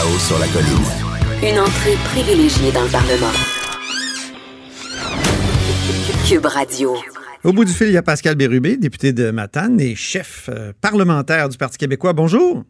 Là-haut 0.06 0.20
sur 0.20 0.38
la 0.38 0.46
colline. 0.48 1.52
Une 1.52 1.60
entrée 1.60 1.96
privilégiée 2.14 2.72
dans 2.72 2.84
le 2.84 2.90
Parlement. 2.92 3.32
Cube 6.30 6.46
Radio. 6.46 6.96
Au 7.44 7.52
bout 7.54 7.66
du 7.66 7.72
fil, 7.72 7.88
il 7.88 7.94
y 7.94 7.98
a 7.98 8.04
Pascal 8.04 8.36
Bérubé, 8.36 8.78
député 8.78 9.14
de 9.14 9.32
Matane 9.32 9.80
et 9.80 9.96
chef 9.96 10.48
euh, 10.54 10.74
parlementaire 10.80 11.50
du 11.50 11.58
Parti 11.58 11.80
québécois. 11.80 12.14
Bonjour. 12.14 12.64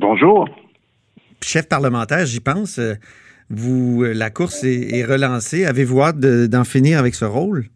Bonjour. 0.00 0.48
Chef 1.44 1.68
parlementaire, 1.68 2.26
j'y 2.26 2.40
pense. 2.40 2.80
euh, 2.80 2.94
Vous, 3.50 4.02
euh, 4.02 4.12
la 4.12 4.30
course 4.30 4.64
est, 4.64 4.96
est 4.98 5.04
relancée. 5.04 5.64
Avez-vous 5.64 6.02
hâte 6.02 6.18
de- 6.18 6.46
d'en 6.48 6.64
finir 6.64 6.98
avec 6.98 7.14
ce 7.14 7.24
rôle? 7.24 7.66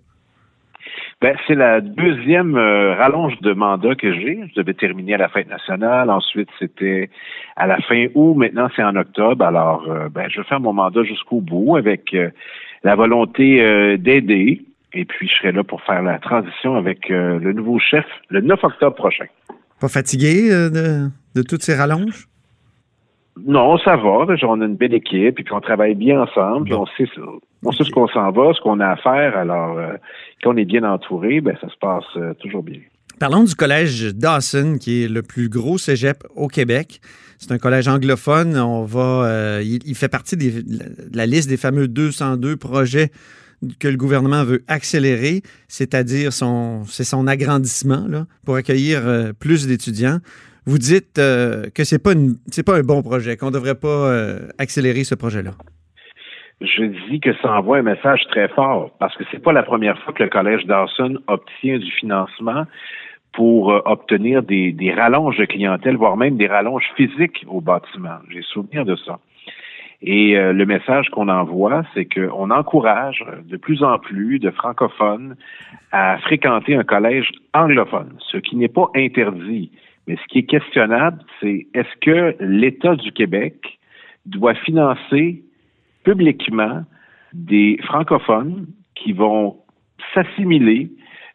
Ben, 1.22 1.36
c'est 1.46 1.54
la 1.54 1.80
deuxième 1.80 2.56
euh, 2.56 2.94
rallonge 2.94 3.40
de 3.42 3.52
mandat 3.52 3.94
que 3.94 4.12
j'ai. 4.12 4.40
Je 4.48 4.60
devais 4.60 4.74
terminer 4.74 5.14
à 5.14 5.18
la 5.18 5.28
fête 5.28 5.48
nationale. 5.48 6.10
Ensuite, 6.10 6.48
c'était 6.58 7.10
à 7.54 7.68
la 7.68 7.76
fin 7.82 8.06
août. 8.16 8.34
Maintenant, 8.34 8.68
c'est 8.74 8.82
en 8.82 8.96
octobre. 8.96 9.44
Alors, 9.44 9.88
euh, 9.88 10.08
ben, 10.08 10.28
je 10.28 10.40
vais 10.40 10.46
faire 10.48 10.58
mon 10.58 10.72
mandat 10.72 11.04
jusqu'au 11.04 11.40
bout 11.40 11.76
avec 11.76 12.12
euh, 12.12 12.30
la 12.82 12.96
volonté 12.96 13.96
d'aider. 13.98 14.64
Et 14.94 15.04
puis, 15.04 15.28
je 15.28 15.34
serai 15.34 15.52
là 15.52 15.62
pour 15.62 15.80
faire 15.82 16.02
la 16.02 16.18
transition 16.18 16.74
avec 16.74 17.08
le 17.08 17.52
nouveau 17.52 17.78
chef 17.78 18.04
le 18.28 18.40
9 18.40 18.58
octobre 18.64 18.96
prochain. 18.96 19.26
Pas 19.80 19.88
fatigué 19.88 20.50
de 20.50 21.42
toutes 21.42 21.62
ces 21.62 21.76
rallonges? 21.76 22.26
Non, 23.46 23.78
ça 23.78 23.96
va. 23.96 24.26
On 24.42 24.60
a 24.60 24.64
une 24.66 24.76
belle 24.76 24.94
équipe 24.94 25.40
et 25.40 25.42
puis 25.44 25.52
on 25.52 25.60
travaille 25.60 25.94
bien 25.94 26.20
ensemble. 26.22 26.64
puis 26.64 26.74
on 26.74 26.86
sait, 26.96 27.08
on 27.64 27.72
sait 27.72 27.84
ce 27.84 27.90
qu'on 27.90 28.08
s'en 28.08 28.30
va, 28.30 28.52
ce 28.54 28.60
qu'on 28.60 28.78
a 28.80 28.88
à 28.88 28.96
faire. 28.96 29.36
Alors, 29.36 29.78
euh, 29.78 29.92
quand 30.42 30.52
on 30.52 30.56
est 30.56 30.64
bien 30.64 30.84
entouré, 30.84 31.40
ben, 31.40 31.56
ça 31.60 31.68
se 31.68 31.76
passe 31.80 32.04
euh, 32.16 32.34
toujours 32.34 32.62
bien. 32.62 32.78
Parlons 33.18 33.44
du 33.44 33.54
collège 33.54 34.14
Dawson, 34.14 34.76
qui 34.80 35.04
est 35.04 35.08
le 35.08 35.22
plus 35.22 35.48
gros 35.48 35.78
cégep 35.78 36.24
au 36.34 36.48
Québec. 36.48 37.00
C'est 37.38 37.52
un 37.52 37.58
collège 37.58 37.88
anglophone. 37.88 38.56
On 38.58 38.84
va, 38.84 39.24
euh, 39.24 39.62
il, 39.64 39.78
il 39.86 39.94
fait 39.94 40.08
partie 40.08 40.36
des- 40.36 40.62
de 40.62 41.16
la 41.16 41.26
liste 41.26 41.48
des 41.48 41.56
fameux 41.56 41.88
202 41.88 42.56
projets 42.56 43.10
que 43.78 43.86
le 43.86 43.96
gouvernement 43.96 44.42
veut 44.42 44.64
accélérer, 44.66 45.42
c'est-à-dire 45.68 46.32
son, 46.32 46.82
c'est 46.86 47.04
son 47.04 47.28
agrandissement 47.28 48.06
là, 48.08 48.26
pour 48.44 48.56
accueillir 48.56 49.02
euh, 49.06 49.32
plus 49.38 49.68
d'étudiants. 49.68 50.18
Vous 50.64 50.78
dites 50.78 51.18
euh, 51.18 51.64
que 51.74 51.82
c'est 51.82 52.02
pas 52.02 52.12
pas 52.14 52.78
un 52.78 52.82
bon 52.82 53.02
projet, 53.02 53.36
qu'on 53.36 53.50
devrait 53.50 53.74
pas 53.74 53.88
euh, 53.88 54.48
accélérer 54.58 55.02
ce 55.02 55.16
projet-là. 55.16 55.52
je 56.60 56.84
dis 57.10 57.18
que 57.18 57.34
ça 57.42 57.52
envoie 57.52 57.78
un 57.78 57.82
message 57.82 58.20
très 58.30 58.46
fort 58.48 58.92
parce 59.00 59.16
que 59.16 59.24
c'est 59.32 59.42
pas 59.42 59.52
la 59.52 59.64
première 59.64 59.98
fois 59.98 60.12
que 60.12 60.22
le 60.22 60.28
Collège 60.28 60.64
Dawson 60.66 61.18
obtient 61.26 61.78
du 61.78 61.90
financement 61.90 62.64
pour 63.32 63.72
euh, 63.72 63.80
obtenir 63.86 64.44
des, 64.44 64.70
des 64.70 64.92
rallonges 64.92 65.36
de 65.36 65.46
clientèle, 65.46 65.96
voire 65.96 66.16
même 66.16 66.36
des 66.36 66.46
rallonges 66.46 66.88
physiques 66.96 67.44
au 67.48 67.60
bâtiment. 67.60 68.18
J'ai 68.30 68.42
souvenir 68.42 68.84
de 68.84 68.94
ça. 68.94 69.18
Et 70.04 70.34
le 70.34 70.66
message 70.66 71.10
qu'on 71.10 71.28
envoie, 71.28 71.84
c'est 71.94 72.06
qu'on 72.06 72.50
encourage 72.50 73.24
de 73.44 73.56
plus 73.56 73.84
en 73.84 74.00
plus 74.00 74.40
de 74.40 74.50
francophones 74.50 75.36
à 75.92 76.18
fréquenter 76.18 76.74
un 76.74 76.82
collège 76.82 77.30
anglophone, 77.54 78.12
ce 78.18 78.38
qui 78.38 78.56
n'est 78.56 78.66
pas 78.66 78.90
interdit. 78.96 79.70
Mais 80.06 80.16
ce 80.16 80.26
qui 80.28 80.38
est 80.38 80.46
questionnable, 80.46 81.22
c'est 81.40 81.66
est-ce 81.74 81.96
que 82.00 82.36
l'État 82.40 82.96
du 82.96 83.12
Québec 83.12 83.78
doit 84.26 84.54
financer 84.54 85.42
publiquement 86.04 86.84
des 87.32 87.78
francophones 87.84 88.66
qui 88.94 89.12
vont 89.12 89.56
s'assimiler 90.14 90.90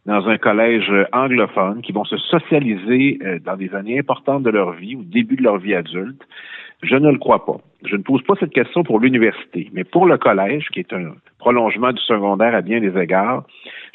dans 0.05 0.27
un 0.27 0.37
collège 0.37 0.91
anglophone, 1.11 1.81
qui 1.81 1.91
vont 1.91 2.05
se 2.05 2.17
socialiser 2.17 3.19
euh, 3.23 3.39
dans 3.39 3.57
des 3.57 3.73
années 3.75 3.99
importantes 3.99 4.43
de 4.43 4.49
leur 4.49 4.71
vie, 4.71 4.95
au 4.95 5.03
début 5.03 5.35
de 5.35 5.43
leur 5.43 5.57
vie 5.57 5.75
adulte. 5.75 6.21
Je 6.83 6.95
ne 6.95 7.09
le 7.09 7.17
crois 7.17 7.45
pas. 7.45 7.57
Je 7.83 7.95
ne 7.95 8.01
pose 8.01 8.21
pas 8.23 8.35
cette 8.39 8.53
question 8.53 8.83
pour 8.83 8.99
l'université, 8.99 9.69
mais 9.73 9.83
pour 9.83 10.05
le 10.05 10.17
collège, 10.17 10.67
qui 10.69 10.79
est 10.79 10.93
un 10.93 11.13
prolongement 11.39 11.91
du 11.91 12.01
secondaire 12.01 12.53
à 12.53 12.61
bien 12.61 12.79
des 12.79 12.95
égards, 12.99 13.43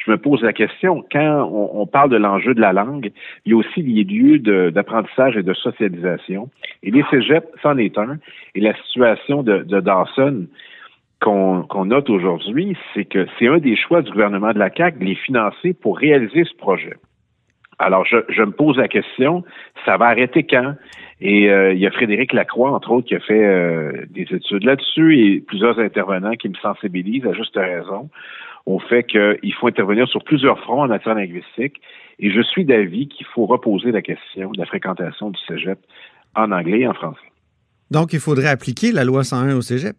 je 0.05 0.11
me 0.11 0.17
pose 0.17 0.43
la 0.43 0.53
question, 0.53 1.05
quand 1.11 1.49
on, 1.53 1.87
parle 1.87 2.11
de 2.11 2.17
l'enjeu 2.17 2.55
de 2.55 2.61
la 2.61 2.73
langue, 2.73 3.13
il 3.45 3.53
y 3.53 3.55
a 3.55 3.59
aussi 3.59 3.83
des 3.83 4.05
lieux 4.05 4.39
d'apprentissage 4.71 5.37
et 5.37 5.43
de 5.43 5.55
socialisation. 5.55 6.51
Et 6.83 6.91
les 6.91 7.05
cégeps, 7.11 7.47
c'en 7.63 7.77
est 7.79 7.97
un. 7.99 8.19
Et 8.55 8.61
la 8.61 8.75
situation 8.83 9.43
de, 9.43 9.59
de 9.59 9.81
Dawson, 9.81 10.47
qu'on 11.21 11.85
note 11.85 12.11
aujourd'hui, 12.11 12.77
c'est 12.95 13.05
que 13.05 13.27
c'est 13.39 13.47
un 13.47 13.59
des 13.59 13.77
choix 13.77 14.03
du 14.03 14.11
gouvernement 14.11 14.53
de 14.53 14.59
la 14.59 14.71
CAQ 14.75 14.99
de 14.99 15.05
les 15.05 15.15
financer 15.15 15.73
pour 15.73 15.99
réaliser 15.99 16.45
ce 16.45 16.55
projet. 16.57 16.95
Alors, 17.83 18.05
je, 18.05 18.43
me 18.43 18.53
pose 18.53 18.77
la 18.77 18.87
question, 18.87 19.43
ça 19.85 19.97
va 19.97 20.07
arrêter 20.07 20.45
quand? 20.45 20.75
Et 21.21 21.51
euh, 21.51 21.73
il 21.73 21.81
y 21.81 21.87
a 21.87 21.91
Frédéric 21.91 22.33
Lacroix, 22.33 22.71
entre 22.71 22.93
autres, 22.93 23.09
qui 23.09 23.17
a 23.17 23.21
fait 23.21 23.45
euh, 23.45 24.07
des 24.11 24.27
études 24.31 24.65
là-dessus 24.65 25.19
et 25.19 25.41
plusieurs 25.41 25.79
intervenants 25.81 26.35
qui 26.35 26.49
me 26.49 26.55
sensibilisent 26.55 27.27
à 27.27 27.33
juste 27.33 27.57
raison 27.57 28.09
au 28.67 28.79
fait 28.79 29.03
qu'il 29.03 29.55
faut 29.59 29.67
intervenir 29.67 30.07
sur 30.07 30.23
plusieurs 30.23 30.61
fronts 30.61 30.83
en 30.83 30.89
matière 30.89 31.17
linguistique. 31.17 31.81
Et 32.21 32.31
je 32.31 32.41
suis 32.41 32.65
d'avis 32.65 33.09
qu'il 33.09 33.27
faut 33.27 33.47
reposer 33.47 33.91
la 33.91 34.03
question 34.03 34.53
de 34.53 34.59
la 34.59 34.67
fréquentation 34.67 35.31
du 35.31 35.41
cégep 35.49 35.79
en 36.37 36.53
anglais 36.53 36.81
et 36.81 36.87
en 36.87 36.95
français. 36.95 37.21
Donc, 37.91 38.13
il 38.13 38.21
faudrait 38.21 38.49
appliquer 38.49 38.93
la 38.93 39.05
loi 39.05 39.25
101 39.25 39.57
au 39.57 39.61
cégep? 39.61 39.97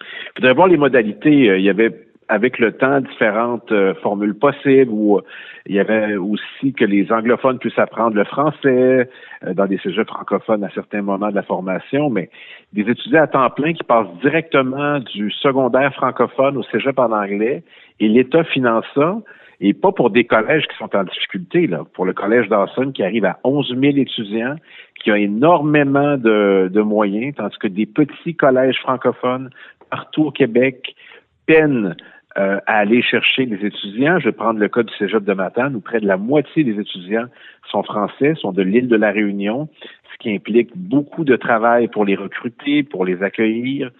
Il 0.00 0.40
faudrait 0.40 0.54
voir 0.54 0.66
les 0.66 0.76
modalités. 0.76 1.48
Euh, 1.48 1.58
il 1.58 1.64
y 1.64 1.70
avait 1.70 2.07
avec 2.28 2.58
le 2.58 2.72
temps 2.72 3.00
différentes 3.00 3.72
euh, 3.72 3.94
formules 4.02 4.34
possibles 4.34 4.90
où 4.90 5.18
euh, 5.18 5.22
il 5.66 5.74
y 5.74 5.80
avait 5.80 6.16
aussi 6.16 6.72
que 6.72 6.84
les 6.84 7.10
anglophones 7.12 7.58
puissent 7.58 7.78
apprendre 7.78 8.16
le 8.16 8.24
français 8.24 9.08
dans 9.54 9.66
des 9.66 9.78
sujets 9.78 10.04
francophones 10.04 10.64
à 10.64 10.70
certains 10.70 11.02
moments 11.02 11.30
de 11.30 11.34
la 11.34 11.42
formation, 11.42 12.10
mais 12.10 12.30
des 12.72 12.82
étudiants 12.82 13.22
à 13.22 13.26
temps 13.26 13.50
plein 13.50 13.72
qui 13.72 13.84
passent 13.84 14.12
directement 14.22 14.98
du 15.00 15.30
secondaire 15.30 15.92
francophone 15.94 16.56
au 16.56 16.62
cégep 16.64 16.98
en 16.98 17.12
anglais 17.12 17.62
et 18.00 18.08
l'État 18.08 18.44
finance 18.44 18.86
ça 18.94 19.18
et 19.60 19.74
pas 19.74 19.92
pour 19.92 20.10
des 20.10 20.24
collèges 20.24 20.66
qui 20.68 20.76
sont 20.76 20.94
en 20.94 21.04
difficulté, 21.04 21.66
là. 21.66 21.84
Pour 21.94 22.04
le 22.04 22.12
collège 22.12 22.48
Dawson 22.48 22.92
qui 22.92 23.02
arrive 23.02 23.24
à 23.24 23.38
11 23.44 23.68
000 23.68 23.96
étudiants, 23.96 24.56
qui 25.02 25.10
a 25.10 25.18
énormément 25.18 26.16
de, 26.16 26.70
de 26.72 26.80
moyens, 26.80 27.34
tandis 27.36 27.58
que 27.58 27.66
des 27.66 27.86
petits 27.86 28.36
collèges 28.36 28.78
francophones 28.80 29.50
partout 29.90 30.26
au 30.26 30.30
Québec 30.30 30.94
peinent 31.46 31.96
euh, 32.38 32.58
à 32.66 32.78
aller 32.78 33.02
chercher 33.02 33.46
les 33.46 33.66
étudiants. 33.66 34.18
Je 34.20 34.26
vais 34.26 34.32
prendre 34.32 34.60
le 34.60 34.68
cas 34.68 34.82
du 34.82 34.94
Cégep 34.94 35.24
de 35.24 35.32
Matane, 35.32 35.74
où 35.74 35.80
près 35.80 36.00
de 36.00 36.06
la 36.06 36.16
moitié 36.16 36.62
des 36.62 36.78
étudiants 36.80 37.26
sont 37.70 37.82
français, 37.82 38.34
sont 38.36 38.52
de 38.52 38.62
l'île 38.62 38.88
de 38.88 38.96
la 38.96 39.10
Réunion, 39.10 39.68
ce 40.12 40.18
qui 40.18 40.34
implique 40.34 40.70
beaucoup 40.76 41.24
de 41.24 41.36
travail 41.36 41.88
pour 41.88 42.04
les 42.04 42.14
recruter, 42.14 42.82
pour 42.82 43.04
les 43.04 43.22
accueillir. 43.22 43.90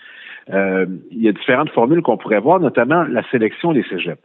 Euh, 0.50 0.87
il 1.11 1.23
y 1.23 1.28
a 1.28 1.33
différentes 1.33 1.71
formules 1.71 2.02
qu'on 2.02 2.16
pourrait 2.16 2.40
voir, 2.40 2.61
notamment 2.61 3.02
la 3.04 3.23
sélection 3.30 3.73
des 3.73 3.83
cégeps 3.85 4.23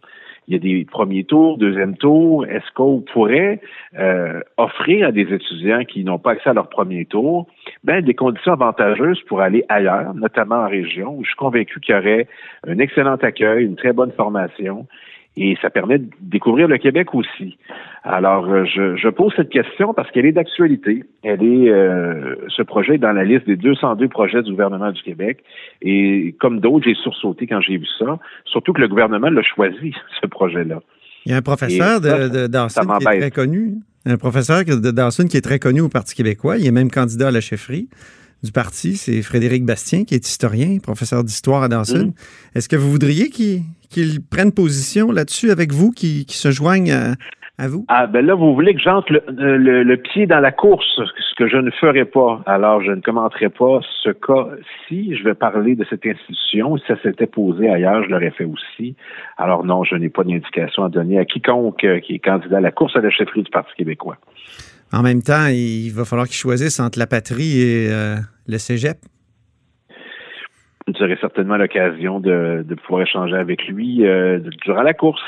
il 0.48 0.54
y 0.54 0.58
a 0.58 0.60
des 0.60 0.86
premiers 0.86 1.24
tours, 1.24 1.58
deuxième 1.58 1.96
tour. 1.98 2.46
Est-ce 2.46 2.72
qu'on 2.74 3.02
pourrait 3.02 3.62
euh, 3.98 4.42
offrir 4.58 5.08
à 5.08 5.12
des 5.12 5.34
étudiants 5.34 5.84
qui 5.86 6.04
n'ont 6.04 6.20
pas 6.20 6.32
accès 6.32 6.50
à 6.50 6.54
leur 6.54 6.70
premier 6.70 7.06
tour 7.06 7.48
ben, 7.84 8.04
des 8.04 8.14
conditions 8.14 8.54
avantageuses 8.54 9.22
pour 9.28 9.42
aller 9.42 9.66
ailleurs, 9.70 10.14
notamment 10.14 10.64
en 10.64 10.68
région, 10.68 11.16
où 11.16 11.24
je 11.24 11.30
suis 11.30 11.38
convaincu 11.38 11.80
qu'il 11.80 11.96
y 11.96 11.98
aurait 11.98 12.28
un 12.68 12.80
excellent 12.80 13.16
accueil, 13.16 13.66
une 13.66 13.76
très 13.76 13.94
bonne 13.94 14.12
formation 14.12 14.88
et 15.36 15.58
ça 15.62 15.70
permet 15.70 15.98
de 15.98 16.10
découvrir 16.22 16.68
le 16.68 16.78
Québec 16.78 17.14
aussi. 17.16 17.58
Alors, 18.04 18.48
euh, 18.50 18.66
je, 18.66 18.96
je 18.96 19.10
pose 19.10 19.34
cette 19.36 19.50
question 19.50 19.94
parce 19.94 20.12
qu'elle 20.12 20.26
est 20.26 20.32
d'actualité. 20.32 21.04
Elle 21.24 21.44
est, 21.44 21.70
euh, 21.70 22.36
ce 22.50 22.62
projet 22.62 22.96
est 22.96 23.00
dans 23.00 23.14
la 23.14 23.24
liste 23.24 23.46
des 23.48 23.56
202 23.56 24.08
projets 24.10 24.44
du 24.44 24.52
gouvernement 24.52 24.92
du 24.92 25.02
Québec. 25.02 25.44
Et 25.82 26.36
comme 26.40 26.60
d'autres, 26.60 26.86
j'ai 26.86 26.96
sursauté 26.96 27.48
quand 27.48 27.62
j'ai 27.62 27.78
vu 27.78 27.88
ça. 27.98 28.20
Surtout 28.46 28.74
que 28.74 28.82
le 28.82 28.88
gouvernement 28.88 29.30
l'a 29.30 29.44
choisi, 29.44 29.94
ce 30.22 30.28
projet-là. 30.28 30.82
Il 31.26 31.32
y 31.32 31.36
a 31.36 31.38
un 31.38 31.42
professeur 31.42 32.02
de, 32.02 32.28
de 32.28 32.48
Dawson 32.48 32.82
qui 32.82 33.08
est 33.08 33.20
très 33.20 33.32
connu. 33.32 33.76
Un 34.06 34.18
professeur 34.18 34.66
de 34.66 34.92
Dawson 34.92 35.26
qui 35.26 35.38
est 35.38 35.42
très 35.42 35.60
connu 35.60 35.80
au 35.80 35.88
Parti 35.88 36.14
québécois. 36.14 36.58
Il 36.58 36.68
est 36.68 36.72
même 36.72 36.92
candidat 36.92 37.30
à 37.30 37.32
la 37.32 37.40
chefferie 37.40 37.88
du 38.44 38.52
parti. 38.52 38.96
C'est 38.96 39.22
Frédéric 39.22 39.66
Bastien, 39.66 40.04
qui 40.04 40.16
est 40.16 40.28
historien, 40.28 40.78
professeur 40.82 41.24
d'histoire 41.24 41.64
à 41.64 41.68
Dawson. 41.68 42.08
Mm. 42.08 42.14
Est-ce 42.56 42.70
que 42.70 42.76
vous 42.76 42.92
voudriez 42.92 43.30
qu'il 43.30 44.22
prenne 44.30 44.52
position 44.52 45.12
là-dessus 45.12 45.52
avec 45.52 45.72
vous, 45.72 45.92
qu'il 45.92 46.30
se 46.30 46.52
joigne 46.52 46.92
à, 46.92 47.68
vous? 47.68 47.86
Ah, 47.88 48.08
ben 48.08 48.26
là, 48.26 48.36
vous 48.36 48.54
voulez 48.54 48.74
que 48.74 48.82
j'entre 48.82 49.14
le, 49.14 49.96
pied 49.96 50.28
dans 50.28 50.40
la 50.40 50.52
course, 50.52 50.86
ce 50.98 51.36
que 51.38 51.48
je 51.48 51.58
ne 51.58 51.72
ferai 51.72 52.04
pas. 52.04 52.42
Alors, 52.46 52.82
je 52.82 52.92
ne 52.92 53.00
commenterai 53.00 53.50
pas 53.50 53.80
ce 54.04 54.10
cas-ci. 54.10 55.16
Je 55.16 55.24
vais 55.24 55.36
parler 55.36 55.76
de 55.76 55.86
cette 55.90 56.06
institution. 56.06 56.78
Si 56.78 56.84
ça 56.88 57.02
s'était 57.02 57.28
posé 57.28 57.70
ailleurs, 57.70 58.04
je 58.04 58.10
l'aurais 58.10 58.32
fait 58.32 58.46
aussi. 58.46 58.96
Alors, 59.38 59.64
non, 59.64 59.84
je 59.84 59.96
n'ai 59.96 60.10
pas 60.10 60.24
d'indication 60.24 60.84
à 60.84 60.90
donner 60.90 61.20
à 61.20 61.26
quiconque 61.26 61.84
euh, 61.84 62.00
qui 62.00 62.16
est 62.16 62.20
candidat 62.20 62.58
à 62.58 62.62
la 62.62 62.72
course 62.72 62.96
à 62.96 63.02
la 63.02 63.10
chefferie 63.10 63.44
du 63.44 63.52
Parti 63.52 63.72
québécois. 63.78 64.18
En 64.94 65.02
même 65.02 65.24
temps, 65.24 65.48
il 65.48 65.90
va 65.90 66.06
falloir 66.06 66.28
qu'il 66.28 66.36
choisisse 66.36 66.80
entre 66.80 67.00
la 67.00 67.08
patrie 67.08 67.60
et 67.60 67.88
euh, 67.90 68.18
le 68.48 68.58
cégep? 68.58 68.98
Vous 70.88 71.02
aurez 71.02 71.18
certainement 71.22 71.56
l'occasion 71.56 72.20
de, 72.20 72.66
pouvoir 72.86 73.04
échanger 73.04 73.36
avec 73.36 73.66
lui 73.68 74.06
euh, 74.06 74.40
durant 74.66 74.82
la 74.82 74.94
course. 74.94 75.22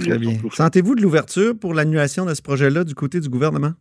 Très 0.00 0.18
bien. 0.18 0.32
Sentez-vous 0.50 0.96
de 0.96 1.02
l'ouverture 1.02 1.54
pour 1.58 1.72
l'annulation 1.72 2.26
de 2.26 2.34
ce 2.34 2.42
projet-là 2.42 2.82
du 2.82 2.94
côté 2.94 3.20
du 3.20 3.28
gouvernement? 3.28 3.72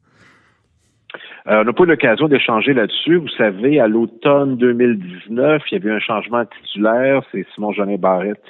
Euh, 1.48 1.62
on 1.62 1.63
n'a 1.63 1.74
pas 1.74 1.84
eu 1.84 1.88
l'occasion 1.88 2.27
d'échanger 2.27 2.74
là-dessus. 2.74 3.15
Vous 3.15 3.30
savez, 3.30 3.80
à 3.80 3.88
l'automne 3.88 4.58
2019, 4.58 5.63
il 5.72 5.74
y 5.74 5.77
avait 5.77 5.89
eu 5.89 5.94
un 5.94 6.00
changement 6.00 6.46
titulaire. 6.46 7.24
C'est 7.32 7.48
Simon 7.56 7.72
Jeanin 7.72 7.98
Barrette 7.98 8.41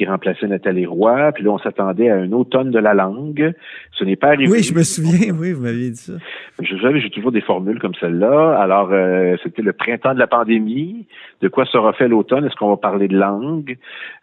qui 0.00 0.06
remplaçait 0.06 0.46
Nathalie 0.46 0.86
Roy. 0.86 1.30
Puis 1.32 1.44
là, 1.44 1.50
on 1.50 1.58
s'attendait 1.58 2.08
à 2.08 2.16
un 2.16 2.32
automne 2.32 2.70
de 2.70 2.78
la 2.78 2.94
langue. 2.94 3.52
Ce 3.92 4.02
n'est 4.02 4.16
pas 4.16 4.28
arrivé. 4.28 4.50
Oui, 4.50 4.62
je 4.62 4.72
me 4.72 4.82
souviens, 4.82 5.34
oui, 5.38 5.52
vous 5.52 5.62
m'aviez 5.62 5.90
dit 5.90 5.96
ça. 5.96 6.14
J'ai 6.62 7.10
toujours 7.10 7.32
des 7.32 7.42
formules 7.42 7.78
comme 7.78 7.94
celle-là. 8.00 8.58
Alors, 8.58 8.88
euh, 8.92 9.36
c'était 9.42 9.60
le 9.60 9.74
printemps 9.74 10.14
de 10.14 10.18
la 10.18 10.26
pandémie. 10.26 11.06
De 11.42 11.48
quoi 11.48 11.66
sera 11.66 11.92
fait 11.92 12.08
l'automne? 12.08 12.46
Est-ce 12.46 12.56
qu'on 12.56 12.70
va 12.70 12.78
parler 12.78 13.08
de 13.08 13.18
langue? 13.18 13.76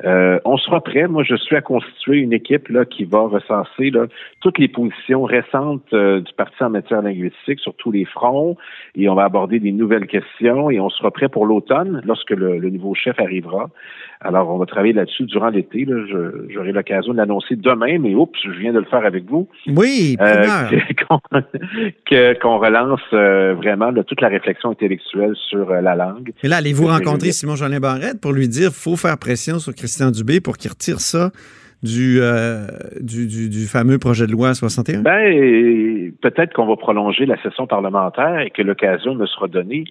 Euh, 0.04 0.40
on 0.46 0.58
sera 0.58 0.82
prêt. 0.82 1.08
Moi, 1.08 1.24
je 1.24 1.36
suis 1.36 1.56
à 1.56 1.62
constituer 1.62 2.18
une 2.18 2.34
équipe 2.34 2.70
là 2.70 2.84
qui 2.86 3.04
va 3.06 3.20
recenser 3.20 3.92
là, 3.92 4.08
toutes 4.42 4.58
les 4.58 4.68
positions 4.68 5.22
récentes 5.26 5.94
euh, 5.94 6.22
du 6.22 6.34
parti 6.34 6.64
en 6.64 6.72
matière 6.72 7.04
linguistique 7.04 7.60
sur 7.60 7.76
tous 7.76 7.92
les 7.92 8.06
fronts. 8.06 8.58
Et 8.96 9.10
on 9.10 9.14
va 9.14 9.26
aborder 9.26 9.60
des 9.60 9.74
nouvelles 9.74 10.08
questions. 10.08 10.72
Et 10.72 10.80
on 10.80 10.90
sera 10.90 11.12
prêt 11.12 11.30
pour 11.30 11.46
l'automne 11.46 12.02
lorsque 12.04 12.32
le, 12.32 12.58
le 12.58 12.70
nouveau 12.72 12.96
chef 12.96 13.20
arrivera. 13.20 13.70
Alors, 14.22 14.50
on 14.50 14.58
va 14.58 14.66
travailler 14.66 14.94
là-dessus 14.94 15.26
durant 15.26 15.50
l'été. 15.50 15.67
J'aurai 15.74 16.72
l'occasion 16.72 17.14
de 17.14 17.18
l'annoncer 17.18 17.56
demain, 17.56 17.98
mais 18.00 18.16
oups, 18.16 18.38
je 18.44 18.52
viens 18.52 18.74
de 18.74 18.80
le 18.80 18.86
faire 18.86 19.06
avec 19.06 19.26
vous. 19.26 19.48
Oui, 19.68 20.18
euh, 20.22 20.46
Qu'on 22.42 22.58
relance 22.58 23.02
euh, 23.14 23.54
vraiment 23.56 23.94
toute 24.04 24.22
la 24.22 24.30
réflexion 24.30 24.72
intellectuelle 24.72 25.34
sur 25.50 25.70
euh, 25.72 25.82
la 25.82 25.96
langue. 25.96 26.32
Et 26.44 26.48
là, 26.48 26.58
allez-vous 26.58 26.88
rencontrer 26.88 27.32
Simon 27.32 27.56
Jolin 27.56 27.80
Barrette 27.80 28.22
pour 28.22 28.32
lui 28.32 28.48
dire 28.48 28.70
qu'il 28.70 28.82
faut 28.82 28.96
faire 28.96 29.18
pression 29.18 29.60
sur 29.60 29.74
Christian 29.74 30.12
Dubé 30.12 30.40
pour 30.40 30.58
qu'il 30.58 30.72
retire 30.72 31.00
ça 31.00 31.32
du, 31.84 32.20
du, 33.02 33.50
du, 33.50 33.66
fameux 33.68 34.00
projet 34.00 34.26
de 34.26 34.32
loi 34.32 34.54
61? 34.54 35.02
Ben, 35.02 36.12
peut-être 36.22 36.54
qu'on 36.54 36.66
va 36.66 36.76
prolonger 36.76 37.26
la 37.26 37.42
session 37.44 37.68
parlementaire 37.68 38.40
et 38.40 38.50
que 38.50 38.62
l'occasion 38.62 39.14
me 39.16 39.26
sera 39.28 39.48
donnée 39.48 39.86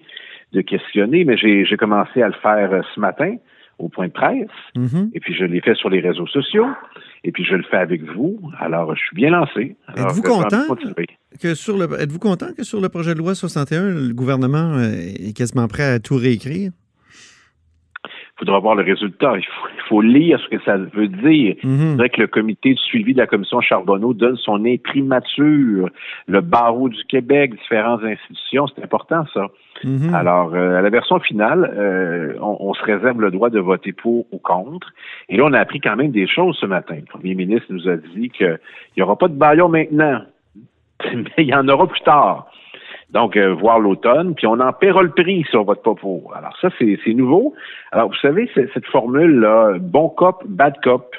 de 0.52 0.60
questionner, 0.62 1.24
mais 1.24 1.36
j'ai 1.36 1.76
commencé 1.76 2.22
à 2.22 2.28
le 2.28 2.34
faire 2.42 2.82
ce 2.94 3.00
matin 3.00 3.36
au 3.78 3.88
point 3.88 4.08
de 4.08 4.12
presse. 4.12 4.48
Mm-hmm. 4.76 5.10
Et 5.14 5.20
puis, 5.20 5.34
je 5.34 5.44
l'ai 5.44 5.60
fait 5.60 5.74
sur 5.74 5.90
les 5.90 6.00
réseaux 6.00 6.26
sociaux. 6.26 6.66
Et 7.24 7.32
puis, 7.32 7.44
je 7.44 7.54
le 7.54 7.64
fais 7.64 7.76
avec 7.76 8.02
vous. 8.02 8.38
Alors, 8.58 8.94
je 8.94 9.00
suis 9.00 9.16
bien 9.16 9.30
lancé. 9.30 9.76
Êtes-vous 9.96 10.22
content 10.22 10.62
que 11.40 11.54
sur 11.54 11.76
le, 11.76 12.00
êtes-vous 12.00 12.18
content 12.18 12.52
que 12.56 12.64
sur 12.64 12.80
le 12.80 12.88
projet 12.88 13.14
de 13.14 13.18
loi 13.18 13.34
61, 13.34 13.90
le 13.90 14.14
gouvernement 14.14 14.80
est 14.80 15.36
quasiment 15.36 15.68
prêt 15.68 15.84
à 15.84 15.98
tout 15.98 16.16
réécrire? 16.16 16.70
Faudra 18.38 18.58
voir 18.58 18.74
le 18.74 18.82
résultat. 18.82 19.34
Il 19.36 19.44
faut, 19.44 19.68
il 19.74 19.82
faut 19.88 20.00
lire 20.02 20.38
ce 20.40 20.56
que 20.56 20.62
ça 20.62 20.76
veut 20.76 21.08
dire. 21.08 21.56
Mhm. 21.62 21.90
C'est 21.90 21.96
vrai 21.96 22.10
que 22.10 22.20
le 22.20 22.26
comité 22.26 22.74
de 22.74 22.78
suivi 22.78 23.14
de 23.14 23.18
la 23.18 23.26
commission 23.26 23.60
Charbonneau 23.60 24.12
donne 24.12 24.36
son 24.36 24.64
imprimature, 24.64 25.88
le 26.26 26.40
barreau 26.40 26.88
du 26.88 27.02
Québec, 27.04 27.54
différentes 27.54 28.02
institutions. 28.04 28.66
C'est 28.68 28.84
important, 28.84 29.24
ça. 29.32 29.46
Mhm. 29.84 30.14
Alors, 30.14 30.54
euh, 30.54 30.78
à 30.78 30.82
la 30.82 30.90
version 30.90 31.18
finale, 31.20 31.72
euh, 31.76 32.34
on, 32.40 32.56
on 32.60 32.74
se 32.74 32.82
réserve 32.82 33.20
le 33.20 33.30
droit 33.30 33.50
de 33.50 33.60
voter 33.60 33.92
pour 33.92 34.26
ou 34.32 34.38
contre. 34.38 34.92
Et 35.28 35.36
là, 35.36 35.44
on 35.46 35.52
a 35.52 35.60
appris 35.60 35.80
quand 35.80 35.96
même 35.96 36.10
des 36.10 36.26
choses 36.26 36.56
ce 36.60 36.66
matin. 36.66 36.96
Le 36.96 37.06
premier 37.06 37.34
ministre 37.34 37.66
nous 37.70 37.88
a 37.88 37.96
dit 37.96 38.30
qu'il 38.30 38.58
n'y 38.96 39.02
aura 39.02 39.16
pas 39.16 39.28
de 39.28 39.34
baillon 39.34 39.68
maintenant, 39.68 40.22
mais 41.14 41.24
il 41.38 41.48
y 41.48 41.54
en 41.54 41.68
aura 41.68 41.86
plus 41.86 42.02
tard. 42.02 42.48
Donc, 43.10 43.36
euh, 43.36 43.54
voir 43.54 43.78
l'automne, 43.78 44.34
puis 44.34 44.46
on 44.46 44.58
en 44.58 44.72
paiera 44.72 45.02
le 45.02 45.10
prix 45.10 45.44
vote 45.64 45.82
pas 45.82 45.94
pour. 45.94 46.34
Alors, 46.36 46.56
ça, 46.60 46.68
c'est 46.78 46.98
nouveau. 47.14 47.54
Alors, 47.92 48.08
vous 48.08 48.16
savez, 48.20 48.50
cette 48.54 48.86
formule-là, 48.86 49.78
bon 49.80 50.08
cop, 50.08 50.42
bad 50.46 50.74
cop. 50.82 51.14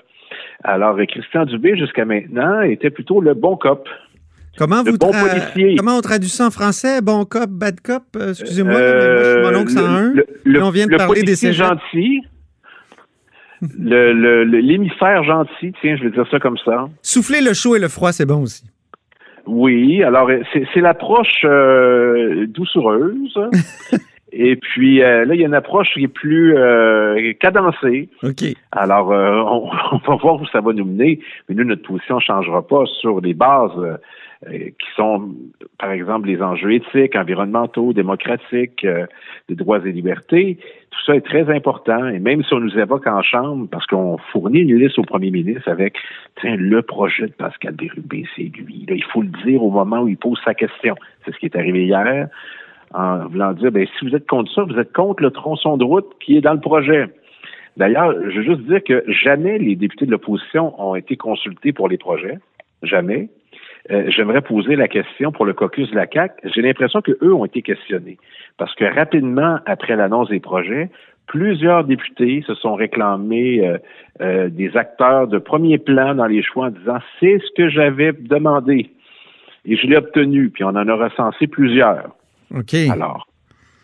Alors, 0.63 0.97
euh, 0.99 1.05
Christian 1.05 1.45
Dubé, 1.45 1.77
jusqu'à 1.77 2.03
maintenant, 2.05 2.61
était 2.61 2.89
plutôt 2.89 3.21
le 3.21 3.33
bon 3.33 3.55
cop. 3.55 3.87
Comment, 4.57 4.81
Le 4.83 4.91
vous 4.91 4.97
bon 4.97 5.11
policier. 5.11 5.75
comment 5.77 5.97
on 5.97 6.01
traduit 6.01 6.29
ça 6.29 6.47
en 6.47 6.51
français? 6.51 6.99
Bon 7.01 7.23
cop, 7.25 7.49
bad 7.49 7.79
cop? 7.79 8.03
Euh, 8.17 8.29
Excusez-moi, 8.31 8.73
moi, 8.73 8.81
je 8.81 9.31
suis 9.33 9.41
mon 9.53 9.59
oncle 9.61 9.71
101. 9.71 10.13
le, 10.13 10.25
le- 10.43 10.63
on 10.63 10.69
vient 10.71 10.87
de 10.87 10.91
le 10.91 10.97
parler 10.97 11.21
des 11.23 11.35
cégeps. 11.35 11.69
gentil. 11.69 12.21
le, 13.61 14.13
le, 14.13 14.43
le- 14.43 14.59
l'émissaire 14.59 15.23
gentil, 15.23 15.73
tiens, 15.81 15.95
je 15.97 16.03
vais 16.03 16.09
dire 16.11 16.25
ça 16.29 16.39
comme 16.39 16.57
ça. 16.65 16.89
Souffler 17.01 17.41
le 17.41 17.53
chaud 17.53 17.75
et 17.75 17.79
le 17.79 17.87
froid, 17.87 18.11
c'est 18.11 18.25
bon 18.25 18.41
aussi. 18.43 18.63
Oui, 19.47 20.03
alors 20.03 20.29
euh, 20.29 20.41
c'est, 20.53 20.81
l'approche 20.81 21.41
euh, 21.45 22.45
doucereuse. 22.47 23.39
Et 24.33 24.57
puis 24.57 25.01
euh, 25.01 25.25
là, 25.25 25.33
il 25.33 25.41
y 25.41 25.43
a 25.43 25.47
une 25.47 25.53
approche 25.53 25.93
qui 25.93 26.03
est 26.03 26.09
plus 26.09 26.55
euh, 26.57 27.33
cadencée. 27.39 28.09
OK. 28.23 28.43
Alors, 28.71 29.11
euh, 29.11 29.41
on, 29.45 29.69
on 29.91 29.97
va 29.97 30.15
voir 30.15 30.41
où 30.41 30.45
ça 30.47 30.61
va 30.61 30.73
nous 30.73 30.85
mener, 30.85 31.19
mais 31.47 31.55
nous, 31.55 31.63
notre 31.63 31.83
position 31.83 32.15
ne 32.15 32.21
changera 32.21 32.61
pas 32.65 32.83
sur 32.99 33.21
les 33.21 33.33
bases 33.33 33.71
euh, 33.77 33.97
qui 34.45 34.87
sont, 34.95 35.33
par 35.79 35.91
exemple, 35.91 36.27
les 36.27 36.41
enjeux 36.41 36.73
éthiques, 36.73 37.15
environnementaux, 37.15 37.93
démocratiques, 37.93 38.83
euh, 38.85 39.07
des 39.49 39.55
droits 39.55 39.79
et 39.85 39.91
libertés. 39.91 40.59
Tout 40.91 40.99
ça 41.05 41.15
est 41.15 41.25
très 41.25 41.49
important, 41.53 42.07
et 42.07 42.19
même 42.19 42.43
si 42.43 42.53
on 42.53 42.59
nous 42.59 42.77
évoque 42.77 43.07
en 43.07 43.21
Chambre, 43.23 43.67
parce 43.71 43.85
qu'on 43.87 44.17
fournit 44.31 44.59
une 44.59 44.77
liste 44.77 44.99
au 44.99 45.03
premier 45.03 45.31
ministre 45.31 45.67
avec, 45.69 45.97
tiens, 46.39 46.55
le 46.55 46.81
projet 46.81 47.27
de 47.27 47.33
Pascal 47.33 47.73
Bérubé, 47.73 48.25
c'est 48.35 48.43
lui. 48.43 48.85
Là, 48.87 48.95
il 48.95 49.03
faut 49.05 49.21
le 49.21 49.31
dire 49.45 49.63
au 49.63 49.71
moment 49.71 50.01
où 50.01 50.07
il 50.07 50.17
pose 50.17 50.39
sa 50.45 50.53
question. 50.53 50.95
C'est 51.25 51.33
ce 51.33 51.39
qui 51.39 51.47
est 51.47 51.55
arrivé 51.55 51.85
hier, 51.85 52.27
en 52.93 53.27
voulant 53.27 53.53
dire, 53.53 53.71
ben, 53.71 53.87
si 53.97 54.07
vous 54.07 54.15
êtes 54.15 54.27
contre 54.27 54.51
ça, 54.53 54.63
vous 54.63 54.77
êtes 54.77 54.93
contre 54.93 55.23
le 55.23 55.31
tronçon 55.31 55.77
de 55.77 55.83
route 55.83 56.07
qui 56.19 56.37
est 56.37 56.41
dans 56.41 56.53
le 56.53 56.61
projet. 56.61 57.07
D'ailleurs, 57.75 58.13
je 58.29 58.37
veux 58.37 58.43
juste 58.43 58.61
dire 58.61 58.83
que 58.83 59.03
jamais 59.07 59.57
les 59.57 59.75
députés 59.75 60.05
de 60.05 60.11
l'opposition 60.11 60.79
ont 60.81 60.95
été 60.95 61.15
consultés 61.15 61.73
pour 61.73 61.87
les 61.87 61.97
projets. 61.97 62.37
Jamais. 62.83 63.29
Euh, 63.91 64.09
J'aimerais 64.09 64.41
poser 64.41 64.75
la 64.75 64.87
question 64.87 65.31
pour 65.31 65.45
le 65.45 65.53
caucus 65.53 65.89
de 65.91 65.95
la 65.95 66.07
CAC. 66.07 66.33
J'ai 66.43 66.61
l'impression 66.61 67.01
que 67.01 67.17
eux 67.21 67.33
ont 67.33 67.45
été 67.45 67.61
questionnés 67.61 68.17
parce 68.57 68.73
que 68.75 68.85
rapidement 68.85 69.59
après 69.65 69.95
l'annonce 69.95 70.29
des 70.29 70.39
projets, 70.39 70.89
plusieurs 71.27 71.83
députés 71.83 72.43
se 72.45 72.55
sont 72.55 72.75
réclamés 72.75 73.65
euh, 73.65 73.77
euh, 74.21 74.49
des 74.49 74.75
acteurs 74.75 75.27
de 75.27 75.37
premier 75.37 75.77
plan 75.77 76.15
dans 76.15 76.25
les 76.25 76.43
choix 76.43 76.67
en 76.67 76.71
disant 76.71 76.97
c'est 77.19 77.39
ce 77.39 77.53
que 77.55 77.69
j'avais 77.69 78.13
demandé 78.13 78.91
et 79.65 79.75
je 79.75 79.87
l'ai 79.87 79.97
obtenu. 79.97 80.49
Puis 80.49 80.63
on 80.63 80.69
en 80.69 80.87
a 80.87 80.95
recensé 80.95 81.47
plusieurs. 81.47 82.09
OK. 82.53 82.73
Alors, 82.91 83.27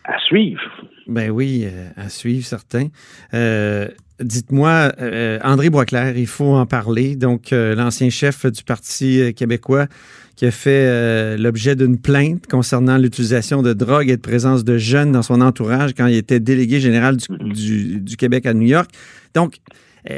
à 0.05 0.19
suivre. 0.27 0.61
Ben 1.07 1.29
oui, 1.29 1.63
euh, 1.65 1.89
à 1.97 2.09
suivre, 2.09 2.45
certains. 2.45 2.87
Euh, 3.33 3.87
Dites-moi, 4.21 4.93
euh, 5.01 5.39
André 5.43 5.69
Boisclair, 5.69 6.15
il 6.17 6.27
faut 6.27 6.53
en 6.53 6.65
parler. 6.65 7.15
Donc, 7.15 7.49
l'ancien 7.51 8.09
chef 8.09 8.45
du 8.45 8.63
Parti 8.63 9.33
québécois 9.35 9.87
qui 10.35 10.45
a 10.45 10.51
fait 10.51 11.35
l'objet 11.37 11.75
d'une 11.75 11.99
plainte 11.99 12.47
concernant 12.47 12.97
l'utilisation 12.97 13.61
de 13.63 13.73
drogue 13.73 14.09
et 14.09 14.15
de 14.15 14.21
présence 14.21 14.63
de 14.63 14.77
jeunes 14.77 15.11
dans 15.11 15.23
son 15.23 15.41
entourage 15.41 15.93
quand 15.97 16.05
il 16.07 16.15
était 16.15 16.39
délégué 16.39 16.79
général 16.79 17.17
du, 17.17 17.25
du- 17.53 17.99
du 18.01 18.15
Québec 18.15 18.45
à 18.45 18.53
New 18.53 18.67
York. 18.67 18.89
Donc, 19.33 19.57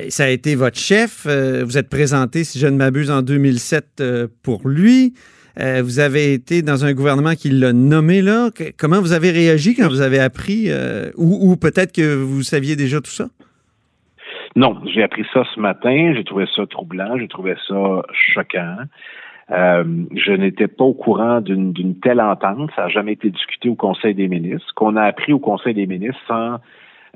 ça 0.09 0.25
a 0.25 0.29
été 0.29 0.55
votre 0.55 0.77
chef. 0.77 1.25
Vous 1.25 1.77
êtes 1.77 1.89
présenté, 1.89 2.43
si 2.43 2.59
je 2.59 2.67
ne 2.67 2.75
m'abuse, 2.77 3.09
en 3.09 3.21
2007 3.21 3.85
euh, 4.01 4.27
pour 4.43 4.67
lui. 4.67 5.13
Euh, 5.59 5.81
vous 5.83 5.99
avez 5.99 6.33
été 6.33 6.61
dans 6.61 6.85
un 6.85 6.93
gouvernement 6.93 7.33
qui 7.33 7.49
l'a 7.49 7.73
nommé 7.73 8.21
là. 8.21 8.49
Comment 8.77 8.99
vous 8.99 9.13
avez 9.13 9.31
réagi 9.31 9.75
quand 9.75 9.87
vous 9.87 10.01
avez 10.01 10.19
appris, 10.19 10.65
euh, 10.67 11.11
ou, 11.17 11.51
ou 11.51 11.55
peut-être 11.55 11.93
que 11.93 12.15
vous 12.15 12.43
saviez 12.43 12.75
déjà 12.75 12.99
tout 12.99 13.11
ça? 13.11 13.27
Non, 14.55 14.77
j'ai 14.85 15.03
appris 15.03 15.25
ça 15.33 15.43
ce 15.53 15.59
matin. 15.59 16.13
J'ai 16.15 16.23
trouvé 16.23 16.45
ça 16.55 16.65
troublant. 16.67 17.17
J'ai 17.17 17.27
trouvé 17.27 17.55
ça 17.67 18.01
choquant. 18.13 18.77
Euh, 19.51 19.83
je 20.15 20.31
n'étais 20.31 20.67
pas 20.67 20.85
au 20.85 20.93
courant 20.93 21.41
d'une 21.41 21.99
telle 21.99 22.21
entente. 22.21 22.71
Ça 22.75 22.83
n'a 22.83 22.89
jamais 22.89 23.13
été 23.13 23.29
discuté 23.29 23.69
au 23.69 23.75
Conseil 23.75 24.15
des 24.15 24.27
ministres. 24.27 24.73
Qu'on 24.75 24.95
a 24.95 25.03
appris 25.03 25.33
au 25.33 25.39
Conseil 25.39 25.73
des 25.73 25.87
ministres 25.87 26.21
sans 26.27 26.57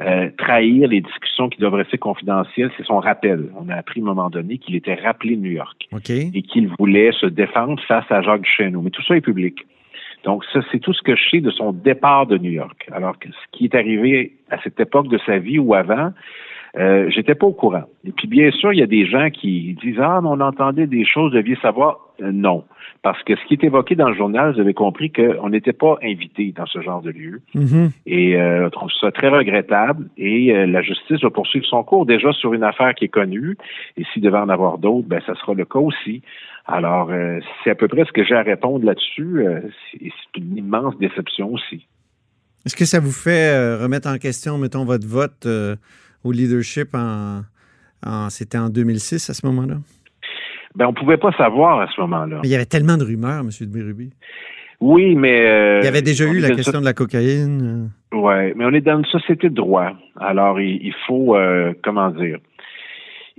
euh, 0.01 0.29
trahir 0.37 0.87
les 0.87 1.01
discussions 1.01 1.49
qui 1.49 1.59
doivent 1.59 1.73
rester 1.73 1.97
confidentielles, 1.97 2.71
c'est 2.77 2.85
son 2.85 2.99
rappel. 2.99 3.49
On 3.59 3.69
a 3.69 3.75
appris 3.75 3.99
à 3.99 4.03
un 4.03 4.07
moment 4.07 4.29
donné 4.29 4.57
qu'il 4.57 4.75
était 4.75 4.95
rappelé 4.95 5.35
de 5.35 5.41
New 5.41 5.51
York 5.51 5.87
OK. 5.91 6.09
et 6.09 6.41
qu'il 6.41 6.69
voulait 6.79 7.11
se 7.11 7.25
défendre 7.25 7.81
face 7.87 8.05
à 8.09 8.21
Jacques 8.21 8.41
Duchesneau. 8.41 8.81
Mais 8.81 8.91
tout 8.91 9.03
ça 9.03 9.15
est 9.15 9.21
public. 9.21 9.65
Donc, 10.23 10.43
ça, 10.51 10.59
c'est 10.71 10.79
tout 10.79 10.93
ce 10.93 11.01
que 11.01 11.15
je 11.15 11.29
sais 11.29 11.41
de 11.41 11.51
son 11.51 11.71
départ 11.71 12.27
de 12.27 12.37
New 12.37 12.51
York. 12.51 12.87
Alors 12.91 13.17
que 13.19 13.29
ce 13.29 13.57
qui 13.57 13.65
est 13.65 13.75
arrivé 13.75 14.33
à 14.49 14.61
cette 14.61 14.79
époque 14.79 15.07
de 15.07 15.19
sa 15.25 15.37
vie 15.37 15.59
ou 15.59 15.73
avant, 15.73 16.11
euh, 16.77 17.09
j'étais 17.09 17.35
pas 17.35 17.47
au 17.47 17.53
courant. 17.53 17.83
Et 18.05 18.11
puis, 18.11 18.27
bien 18.27 18.51
sûr, 18.51 18.73
il 18.73 18.79
y 18.79 18.83
a 18.83 18.87
des 18.87 19.05
gens 19.05 19.29
qui 19.29 19.75
disent 19.81 19.99
Ah, 19.99 20.19
mais 20.21 20.29
on 20.29 20.39
entendait 20.39 20.87
des 20.87 21.05
choses, 21.05 21.31
vous 21.31 21.37
deviez 21.37 21.55
savoir. 21.57 21.99
Euh, 22.21 22.31
non. 22.31 22.65
Parce 23.01 23.21
que 23.23 23.35
ce 23.35 23.45
qui 23.45 23.53
est 23.53 23.63
évoqué 23.63 23.95
dans 23.95 24.09
le 24.09 24.15
journal, 24.15 24.53
vous 24.53 24.59
avez 24.59 24.73
compris 24.73 25.09
qu'on 25.11 25.49
n'était 25.49 25.73
pas 25.73 25.97
invité 26.03 26.53
dans 26.55 26.65
ce 26.65 26.81
genre 26.81 27.01
de 27.01 27.11
lieu. 27.11 27.41
Mhm. 27.55 27.91
Et 28.05 28.35
euh, 28.35 28.67
on 28.67 28.69
trouve 28.69 28.91
ça 28.99 29.11
très 29.11 29.29
regrettable. 29.29 30.09
Et 30.17 30.53
euh, 30.53 30.65
la 30.65 30.81
justice 30.81 31.21
va 31.21 31.29
poursuivre 31.29 31.65
son 31.65 31.83
cours 31.83 32.05
déjà 32.05 32.33
sur 32.33 32.53
une 32.53 32.63
affaire 32.63 32.93
qui 32.95 33.05
est 33.05 33.09
connue. 33.09 33.57
Et 33.95 34.03
s'il 34.11 34.21
devait 34.21 34.37
en 34.37 34.49
avoir 34.49 34.79
d'autres, 34.79 35.07
ben 35.07 35.21
ça 35.25 35.33
sera 35.35 35.53
le 35.53 35.65
cas 35.65 35.79
aussi. 35.79 36.21
Alors, 36.65 37.09
euh, 37.09 37.39
c'est 37.63 37.71
à 37.71 37.75
peu 37.75 37.87
près 37.87 38.05
ce 38.05 38.11
que 38.11 38.23
j'ai 38.23 38.35
à 38.35 38.43
répondre 38.43 38.85
là-dessus. 38.85 39.47
Euh, 39.47 39.61
c'est 39.91 40.37
une 40.37 40.57
immense 40.57 40.97
déception 40.99 41.53
aussi. 41.53 41.87
Est-ce 42.65 42.75
que 42.75 42.85
ça 42.85 42.99
vous 42.99 43.11
fait 43.11 43.75
remettre 43.77 44.09
en 44.09 44.17
question, 44.17 44.57
mettons, 44.57 44.83
votre 44.83 45.07
vote 45.07 45.45
euh, 45.45 45.77
au 46.23 46.31
leadership 46.31 46.89
en, 46.93 47.41
en- 48.05 48.29
c'était 48.29 48.57
en 48.57 48.69
2006 48.69 49.29
à 49.29 49.33
ce 49.33 49.45
moment-là? 49.45 49.75
Ben, 50.75 50.85
on 50.87 50.93
pouvait 50.93 51.17
pas 51.17 51.31
savoir 51.33 51.81
à 51.81 51.87
ce 51.93 51.99
moment-là. 52.01 52.41
Il 52.43 52.49
y 52.49 52.55
avait 52.55 52.65
tellement 52.65 52.97
de 52.97 53.03
rumeurs, 53.03 53.39
M. 53.41 53.49
de 53.59 53.65
Bérubi. 53.65 54.11
Oui, 54.79 55.15
mais 55.15 55.45
euh, 55.45 55.79
Il 55.81 55.85
y 55.85 55.87
avait 55.89 56.01
déjà 56.01 56.25
eu 56.25 56.39
la 56.39 56.51
question 56.51 56.79
de 56.79 56.85
la 56.85 56.93
cocaïne. 56.93 57.89
une- 58.13 58.17
Ouais, 58.19 58.53
mais 58.55 58.65
on 58.65 58.71
est 58.73 58.81
dans 58.81 58.97
une 58.99 59.05
société 59.05 59.49
de 59.49 59.55
droit. 59.55 59.91
Alors, 60.19 60.59
il, 60.61 60.77
il 60.85 60.93
faut, 61.05 61.35
euh, 61.35 61.73
comment 61.83 62.09
dire, 62.11 62.37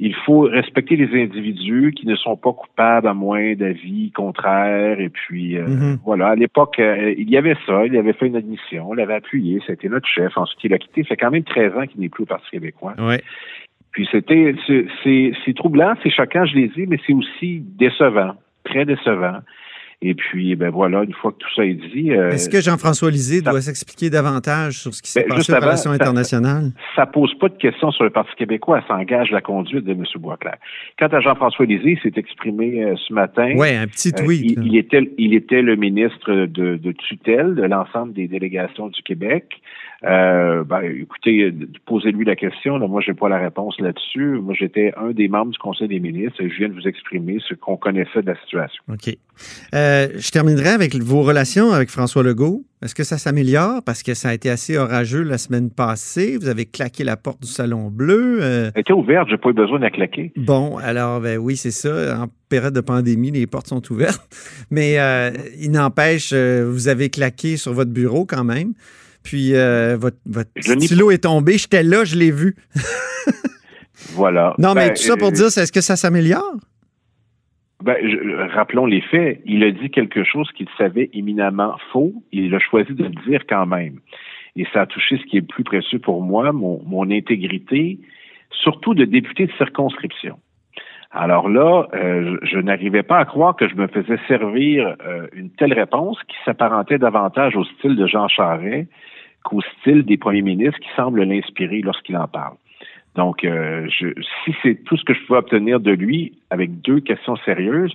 il 0.03 0.15
faut 0.15 0.41
respecter 0.41 0.97
les 0.97 1.23
individus 1.23 1.93
qui 1.95 2.07
ne 2.07 2.17
sont 2.17 2.35
pas 2.35 2.55
coupables 2.55 3.07
à 3.07 3.13
moins 3.13 3.55
d'avis 3.55 4.11
contraires. 4.13 4.99
Et 4.99 5.11
puis, 5.11 5.59
euh, 5.59 5.67
Mhm. 5.67 5.99
voilà, 6.05 6.29
à 6.29 6.35
l'époque, 6.35 6.79
euh, 6.79 7.15
il 7.19 7.29
y 7.29 7.37
avait 7.37 7.57
ça. 7.67 7.85
Il 7.85 7.95
avait 7.97 8.15
fait 8.15 8.27
une 8.27 8.37
admission, 8.37 8.89
on 8.89 8.95
l'avait 8.95 9.15
appuyé. 9.15 9.61
C'était 9.67 9.91
notre 9.91 10.09
chef. 10.09 10.37
Ensuite, 10.39 10.65
il 10.65 10.73
a 10.73 10.79
quitté. 10.79 11.03
Ça 11.03 11.11
fait 11.11 11.17
quand 11.19 11.31
même 11.31 11.45
13 11.45 11.77
ans 11.77 11.87
qu'il 11.87 12.01
n'est 12.01 12.09
plus 12.09 12.23
au 12.23 12.27
Parti 12.27 12.49
québécois. 12.51 12.95
Oui. 12.99 13.17
Puis 13.93 14.09
c'était, 14.11 14.55
c'est 15.05 15.55
troublant, 15.55 15.95
c'est 16.03 16.11
choquant, 16.11 16.47
je 16.47 16.55
l'ai 16.55 16.69
dit, 16.69 16.87
mais 16.87 16.99
c'est 17.07 17.13
aussi 17.13 17.61
décevant, 17.61 18.35
très 18.65 18.85
décevant. 18.87 19.41
Et 20.03 20.15
puis, 20.15 20.57
ben 20.57 20.71
voilà, 20.71 21.03
une 21.05 21.13
fois 21.13 21.31
que 21.33 21.37
tout 21.37 21.55
ça 21.55 21.63
est 21.63 21.75
dit, 21.75 22.11
euh, 22.13 22.31
Est-ce 22.31 22.49
que 22.49 22.59
Jean-François 22.63 23.11
Lisée 23.11 23.41
ça- 23.41 23.51
doit 23.51 23.61
s'expliquer 23.61 24.09
davantage 24.09 24.79
sur 24.79 24.95
ce 24.95 25.03
qui 25.03 25.11
s'est 25.11 25.21
Ben, 25.21 25.29
passé 25.29 25.41
juste 25.41 25.51
aux 25.51 25.55
avant, 25.55 25.67
relations 25.67 25.91
ça- 25.91 25.97
internationales? 25.97 26.71
ça 26.97 27.05
pose 27.05 27.35
pas 27.39 27.51
de 27.51 27.57
questions 27.59 27.91
sur 27.91 28.05
le 28.05 28.11
Parti 28.11 28.35
québécois, 28.35 28.83
ça 28.89 28.95
engage 28.95 29.31
la 29.31 29.43
conduite 29.43 29.85
de 29.85 29.93
M. 29.93 30.05
Boisclair. 30.19 30.57
Quant 30.99 31.09
à 31.09 31.21
Jean-François 31.21 31.67
Lisée, 31.67 31.99
il 31.99 32.01
s'est 32.01 32.19
exprimé 32.19 32.83
euh, 32.83 32.95
ce 32.97 33.13
matin. 33.13 33.53
Oui, 33.57 33.69
un 33.77 33.87
petit 33.87 34.09
Euh, 34.19 34.25
tweet. 34.25 34.41
il, 34.43 34.55
là. 34.57 34.63
il 34.65 34.77
était, 34.79 35.11
il 35.19 35.35
était 35.35 35.61
le 35.61 35.77
ministre 35.77 36.33
de, 36.47 36.77
de 36.77 36.93
tutelle 36.93 37.55
de 37.55 37.65
l'ensemble 37.65 38.15
des 38.15 38.27
délégations 38.27 38.89
du 38.89 39.03
Québec. 39.03 39.45
Euh, 40.05 40.65
ben, 40.65 40.83
écoutez, 40.83 41.53
posez-lui 41.87 42.25
la 42.25 42.37
question. 42.37 42.79
Là, 42.79 42.89
moi, 42.89 43.03
j'ai 43.05 43.15
pas 43.15 43.29
la 43.29 43.39
réponse 43.39 43.79
là-dessus. 43.79 44.39
Moi, 44.41 44.55
j'étais 44.59 44.93
un 44.97 45.11
des 45.11 45.29
membres 45.29 45.53
du 45.53 45.59
Conseil 45.59 45.89
des 45.89 46.01
ministres 46.01 46.41
et 46.41 46.49
je 46.49 46.57
viens 46.57 46.69
de 46.69 46.75
vous 46.75 46.89
exprimer 46.89 47.39
ce 47.47 47.55
qu'on 47.55 47.77
connaissait 47.77 48.23
de 48.23 48.27
la 48.27 48.41
situation. 48.41 48.83
OK. 48.89 49.17
Euh, 49.75 50.09
je 50.17 50.31
terminerai 50.31 50.71
avec 50.71 50.95
vos 50.97 51.23
relations 51.23 51.73
avec 51.73 51.91
François 51.91 52.23
Legault. 52.23 52.65
Est-ce 52.83 52.95
que 52.95 53.05
ça 53.05 53.19
s'améliore? 53.19 53.83
Parce 53.85 54.03
que 54.03 54.15
ça 54.15 54.31
a 54.31 54.35
été 54.35 54.49
assez 54.49 54.79
orageux 54.79 55.23
la 55.23 55.37
semaine 55.37 55.71
passée. 55.71 56.39
Vous 56.39 56.49
avez 56.49 56.65
claqué 56.65 57.05
la 57.05 57.19
porte 57.19 57.43
du 57.43 57.49
Salon 57.49 57.91
Bleu. 57.91 58.39
Euh, 58.41 58.71
Elle 58.75 58.81
était 58.81 58.95
ouverte, 58.95 59.29
j'ai 59.29 59.37
pas 59.37 59.51
eu 59.51 59.55
besoin 59.55 59.79
de 59.79 59.85
la 59.85 59.91
claquer. 59.91 60.33
Bon, 60.37 60.79
alors, 60.79 61.21
ben 61.21 61.39
oui, 61.39 61.57
c'est 61.57 61.73
ça. 61.73 62.23
En 62.23 62.29
période 62.49 62.73
de 62.73 62.81
pandémie, 62.81 63.31
les 63.31 63.47
portes 63.47 63.67
sont 63.67 63.83
ouvertes. 63.93 64.27
Mais 64.71 64.99
euh, 64.99 65.31
il 65.61 65.71
n'empêche, 65.71 66.31
euh, 66.33 66.71
vous 66.71 66.89
avez 66.89 67.11
claqué 67.11 67.59
sur 67.59 67.75
votre 67.75 67.91
bureau 67.91 68.25
quand 68.25 68.45
même. 68.45 68.73
Puis 69.23 69.55
euh, 69.55 69.97
votre, 69.99 70.17
votre 70.27 70.51
stylo 70.61 71.11
est 71.11 71.25
tombé. 71.25 71.59
J'étais 71.59 71.83
là, 71.83 72.05
je 72.05 72.17
l'ai 72.17 72.31
vu. 72.31 72.57
Voilà. 74.15 74.55
Non, 74.59 74.75
mais 74.75 74.89
Ben, 74.89 74.95
tout 74.95 75.03
ça 75.03 75.17
pour 75.17 75.29
euh, 75.29 75.33
dire, 75.33 75.47
est-ce 75.47 75.71
que 75.73 75.81
ça 75.83 75.95
s'améliore? 75.97 76.55
Ben, 77.83 77.97
je- 78.03 78.53
rappelons 78.55 78.87
les 78.87 79.01
faits. 79.03 79.41
Il 79.45 79.63
a 79.63 79.71
dit 79.71 79.91
quelque 79.91 80.25
chose 80.25 80.51
qu'il 80.57 80.67
savait 80.79 81.11
éminemment 81.13 81.77
faux. 81.93 82.13
Il 82.33 82.55
a 82.55 82.59
choisi 82.59 82.93
de 82.95 83.05
le 83.05 83.31
dire 83.31 83.43
quand 83.49 83.67
même. 83.67 84.01
Et 84.57 84.67
ça 84.73 84.83
a 84.83 84.87
touché 84.87 85.19
ce 85.19 85.25
qui 85.31 85.37
est 85.37 85.41
le 85.41 85.47
plus 85.47 85.65
précieux 85.65 85.99
pour 85.99 86.23
moi, 86.23 86.53
mon, 86.53 86.83
mon 86.87 87.11
intégrité, 87.11 88.01
surtout 88.63 88.95
de 88.95 89.05
député 89.05 89.47
de 89.47 89.53
circonscription. 89.59 90.39
Alors 91.13 91.49
là, 91.49 91.87
euh, 91.95 92.37
je, 92.43 92.57
je 92.57 92.59
n'arrivais 92.59 93.03
pas 93.03 93.19
à 93.19 93.25
croire 93.25 93.55
que 93.57 93.69
je 93.69 93.75
me 93.75 93.87
faisais 93.89 94.19
servir 94.29 94.97
euh, 95.07 95.27
une 95.35 95.51
telle 95.51 95.73
réponse 95.73 96.19
qui 96.29 96.37
s'apparentait 96.45 96.99
davantage 96.99 97.57
au 97.57 97.65
style 97.65 97.97
de 97.97 98.07
Jean 98.07 98.29
Charest 98.29 98.89
qu'au 99.45 99.61
style 99.61 100.05
des 100.05 100.17
premiers 100.17 100.43
ministres 100.43 100.79
qui 100.81 100.89
semblent 100.97 101.23
l'inspirer 101.23 101.81
lorsqu'il 101.81 102.17
en 102.17 102.29
parle. 102.29 102.57
Donc, 103.17 103.45
euh, 103.45 103.89
je, 103.89 104.09
si 104.45 104.55
c'est 104.63 104.85
tout 104.85 104.97
ce 104.97 105.05
que 105.05 105.15
je 105.15 105.21
pouvais 105.27 105.41
obtenir 105.41 105.81
de 105.81 105.91
lui 105.91 106.33
avec 106.51 106.81
deux 106.81 107.01
questions 107.01 107.37
sérieuses, 107.37 107.95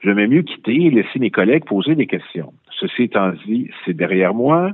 je 0.00 0.10
vais 0.10 0.26
mieux 0.26 0.42
quitter 0.42 0.86
et 0.86 0.90
laisser 0.90 1.18
mes 1.18 1.30
collègues 1.30 1.64
poser 1.64 1.94
des 1.94 2.06
questions. 2.06 2.52
Ceci 2.78 3.04
étant 3.04 3.30
dit, 3.46 3.70
c'est 3.84 3.92
derrière 3.94 4.34
moi. 4.34 4.70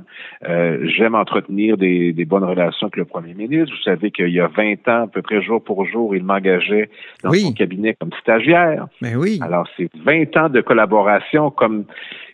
Euh, 0.47 0.79
J'aime 0.87 1.15
entretenir 1.15 1.77
des, 1.77 2.13
des 2.13 2.25
bonnes 2.25 2.43
relations 2.43 2.87
avec 2.87 2.97
le 2.97 3.05
premier 3.05 3.33
ministre. 3.33 3.73
Vous 3.75 3.83
savez 3.83 4.11
qu'il 4.11 4.29
y 4.29 4.39
a 4.39 4.47
20 4.47 4.87
ans, 4.87 5.03
à 5.03 5.07
peu 5.07 5.21
près 5.21 5.41
jour 5.41 5.63
pour 5.63 5.85
jour, 5.85 6.15
il 6.15 6.23
m'engageait 6.23 6.89
dans 7.23 7.31
Oui. 7.31 7.39
son 7.41 7.53
cabinet 7.53 7.95
comme 7.99 8.11
stagiaire. 8.21 8.87
Ben 9.01 9.15
oui. 9.17 9.39
Alors, 9.41 9.67
c'est 9.77 9.89
20 10.05 10.37
ans 10.37 10.49
de 10.49 10.61
collaboration 10.61 11.49
comme, 11.51 11.85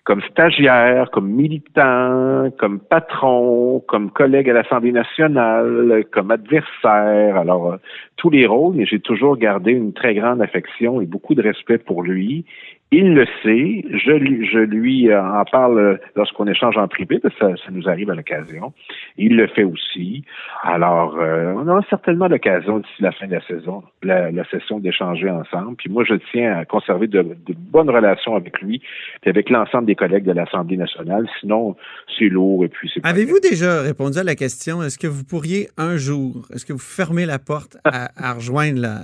comme 0.03 0.21
stagiaire, 0.29 1.09
comme 1.11 1.29
militant, 1.29 2.49
comme 2.57 2.79
patron, 2.79 3.81
comme 3.87 4.11
collègue 4.11 4.49
à 4.49 4.53
l'Assemblée 4.53 4.91
nationale, 4.91 6.03
comme 6.11 6.31
adversaire. 6.31 7.37
Alors, 7.37 7.73
euh, 7.73 7.77
tous 8.17 8.29
les 8.29 8.45
rôles, 8.45 8.75
mais 8.75 8.85
j'ai 8.85 8.99
toujours 8.99 9.37
gardé 9.37 9.71
une 9.71 9.93
très 9.93 10.13
grande 10.15 10.41
affection 10.41 11.01
et 11.01 11.05
beaucoup 11.05 11.35
de 11.35 11.41
respect 11.41 11.77
pour 11.77 12.03
lui. 12.03 12.45
Il 12.91 13.15
le 13.15 13.25
sait. 13.41 13.83
Je 13.91 14.11
lui, 14.11 14.45
je 14.45 14.59
lui 14.59 15.09
euh, 15.09 15.19
en 15.21 15.45
parle 15.59 15.79
euh, 15.79 15.97
lorsqu'on 16.15 16.47
échange 16.47 16.77
en 16.77 16.87
privé, 16.87 17.19
parce 17.19 17.35
que 17.35 17.41
ça, 17.45 17.63
ça 17.63 17.71
nous 17.71 17.87
arrive 17.91 18.09
à 18.09 18.15
l'occasion. 18.15 18.73
Il 19.17 19.33
le 19.41 19.47
fait 19.55 19.67
aussi. 19.73 20.23
Alors, 20.63 21.15
euh, 21.17 21.53
on 21.55 21.67
aura 21.67 21.83
certainement 21.89 22.27
l'occasion 22.27 22.79
d'ici 22.79 22.99
la 23.07 23.11
fin 23.17 23.27
de 23.27 23.35
la 23.39 23.45
saison, 23.51 23.83
la, 24.01 24.31
la 24.31 24.45
session 24.53 24.79
d'échanger 24.79 25.29
ensemble. 25.29 25.75
Puis 25.77 25.89
moi, 25.89 26.03
je 26.03 26.15
tiens 26.31 26.49
à 26.59 26.65
conserver 26.65 27.07
de, 27.07 27.21
de 27.21 27.53
bonnes 27.75 27.91
relations 27.99 28.35
avec 28.35 28.59
lui, 28.61 28.81
puis 29.21 29.29
avec 29.29 29.49
l'ensemble 29.49 29.85
des 29.85 29.95
collègues 30.03 30.25
de 30.25 30.35
l'Assemblée 30.41 30.77
nationale. 30.77 31.27
Sinon, 31.39 31.75
c'est 32.17 32.29
lourd 32.29 32.65
et 32.65 32.69
puis 32.69 32.89
c'est. 32.91 33.05
Avez-vous 33.05 33.39
déjà 33.39 33.81
répondu 33.81 34.17
à 34.17 34.23
la 34.23 34.35
question, 34.35 34.81
est-ce 34.83 34.97
que 34.97 35.07
vous 35.07 35.23
pourriez 35.23 35.67
un 35.77 35.95
jour, 35.97 36.47
est-ce 36.53 36.65
que 36.65 36.73
vous 36.73 36.87
fermez 36.99 37.25
la 37.25 37.39
porte 37.39 37.77
à, 37.83 38.09
à 38.17 38.33
rejoindre 38.33 38.79
la, 38.87 38.95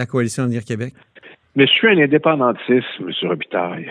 la 0.00 0.06
coalition 0.06 0.44
Avenir 0.44 0.64
Québec? 0.64 0.92
Mais 1.56 1.66
je 1.66 1.72
suis 1.72 1.88
un 1.88 1.98
indépendantiste, 1.98 2.86
M. 3.00 3.10
Robitaille. 3.22 3.90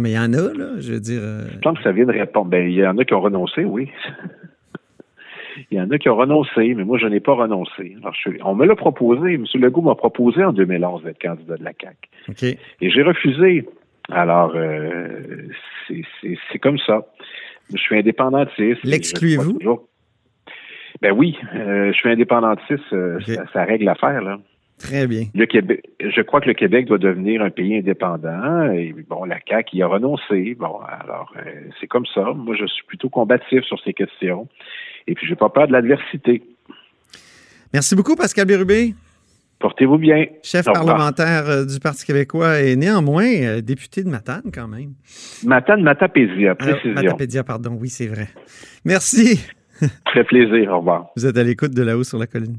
Mais 0.00 0.10
il 0.10 0.14
y 0.14 0.18
en 0.18 0.32
a, 0.32 0.52
là, 0.54 0.70
je 0.80 0.92
veux 0.92 1.00
dire. 1.00 1.20
euh, 1.22 1.42
Je 1.52 1.58
pense 1.58 1.76
que 1.78 1.84
ça 1.84 1.92
vient 1.92 2.06
de 2.06 2.12
répondre. 2.12 2.46
Ben, 2.50 2.68
il 2.68 2.74
y 2.76 2.86
en 2.86 2.96
a 2.98 3.04
qui 3.04 3.14
ont 3.14 3.20
renoncé, 3.20 3.64
oui. 3.64 3.90
il 5.70 5.78
y 5.78 5.80
en 5.80 5.90
a 5.90 5.98
qui 5.98 6.08
ont 6.08 6.16
renoncé, 6.16 6.74
mais 6.74 6.84
moi, 6.84 6.98
je 6.98 7.06
n'ai 7.06 7.20
pas 7.20 7.34
renoncé. 7.34 7.96
Alors, 8.00 8.14
je 8.14 8.30
on 8.44 8.54
me 8.54 8.64
l'a 8.66 8.76
proposé. 8.76 9.34
M. 9.34 9.44
Legault 9.54 9.82
m'a 9.82 9.94
proposé 9.94 10.44
en 10.44 10.52
2011 10.52 11.02
d'être 11.04 11.20
candidat 11.20 11.56
de 11.56 11.64
la 11.64 11.72
CAQ. 11.80 11.96
Et 12.80 12.90
j'ai 12.90 13.02
refusé. 13.02 13.68
Alors, 14.10 14.52
euh, 14.54 15.20
c'est- 15.88 16.58
comme 16.60 16.78
ça. 16.78 17.06
Je 17.72 17.78
suis 17.78 17.98
indépendantiste. 17.98 18.82
L'excluez-vous? 18.84 19.58
Ben 21.02 21.12
oui, 21.12 21.36
euh, 21.54 21.92
je 21.92 21.96
suis 21.96 22.08
indépendantiste. 22.10 22.82
ça, 23.34 23.44
ça 23.52 23.64
règle 23.64 23.84
l'affaire, 23.84 24.22
là. 24.22 24.38
Très 24.78 25.06
bien. 25.06 25.24
Le 25.34 25.46
Québec, 25.46 25.82
je 26.00 26.20
crois 26.22 26.40
que 26.40 26.46
le 26.46 26.54
Québec 26.54 26.86
doit 26.86 26.98
devenir 26.98 27.42
un 27.42 27.50
pays 27.50 27.76
indépendant. 27.78 28.70
Et 28.72 28.94
bon, 29.08 29.24
la 29.24 29.38
CAQ 29.46 29.76
y 29.76 29.82
a 29.82 29.86
renoncé. 29.88 30.56
Bon, 30.58 30.78
alors 30.86 31.32
euh, 31.36 31.50
c'est 31.80 31.88
comme 31.88 32.06
ça. 32.14 32.32
Moi, 32.34 32.54
je 32.58 32.66
suis 32.66 32.84
plutôt 32.86 33.08
combatif 33.08 33.62
sur 33.64 33.80
ces 33.82 33.92
questions. 33.92 34.48
Et 35.06 35.14
puis, 35.14 35.26
j'ai 35.26 35.34
pas 35.34 35.48
peur 35.48 35.66
de 35.66 35.72
l'adversité. 35.72 36.42
Merci 37.72 37.96
beaucoup, 37.96 38.14
Pascal 38.16 38.46
Bérubé, 38.46 38.94
Portez-vous 39.58 39.98
bien. 39.98 40.26
chef 40.42 40.66
parlementaire 40.66 41.48
euh, 41.48 41.64
du 41.64 41.80
Parti 41.80 42.06
québécois 42.06 42.60
et 42.60 42.76
néanmoins 42.76 43.26
euh, 43.26 43.60
député 43.60 44.04
de 44.04 44.08
Matane, 44.08 44.50
quand 44.54 44.68
même. 44.68 44.92
Matane 45.44 45.82
Matapédia, 45.82 46.52
Alors, 46.52 46.56
précision. 46.56 46.94
Matapédia, 46.94 47.42
pardon, 47.42 47.76
oui, 47.78 47.88
c'est 47.88 48.06
vrai. 48.06 48.28
Merci. 48.84 49.40
Fait 50.12 50.24
plaisir. 50.24 50.72
Au 50.72 50.78
revoir. 50.78 51.06
Vous 51.16 51.26
êtes 51.26 51.36
à 51.36 51.42
l'écoute 51.42 51.74
de 51.74 51.82
là-haut 51.82 52.04
sur 52.04 52.18
la 52.18 52.26
colline. 52.28 52.58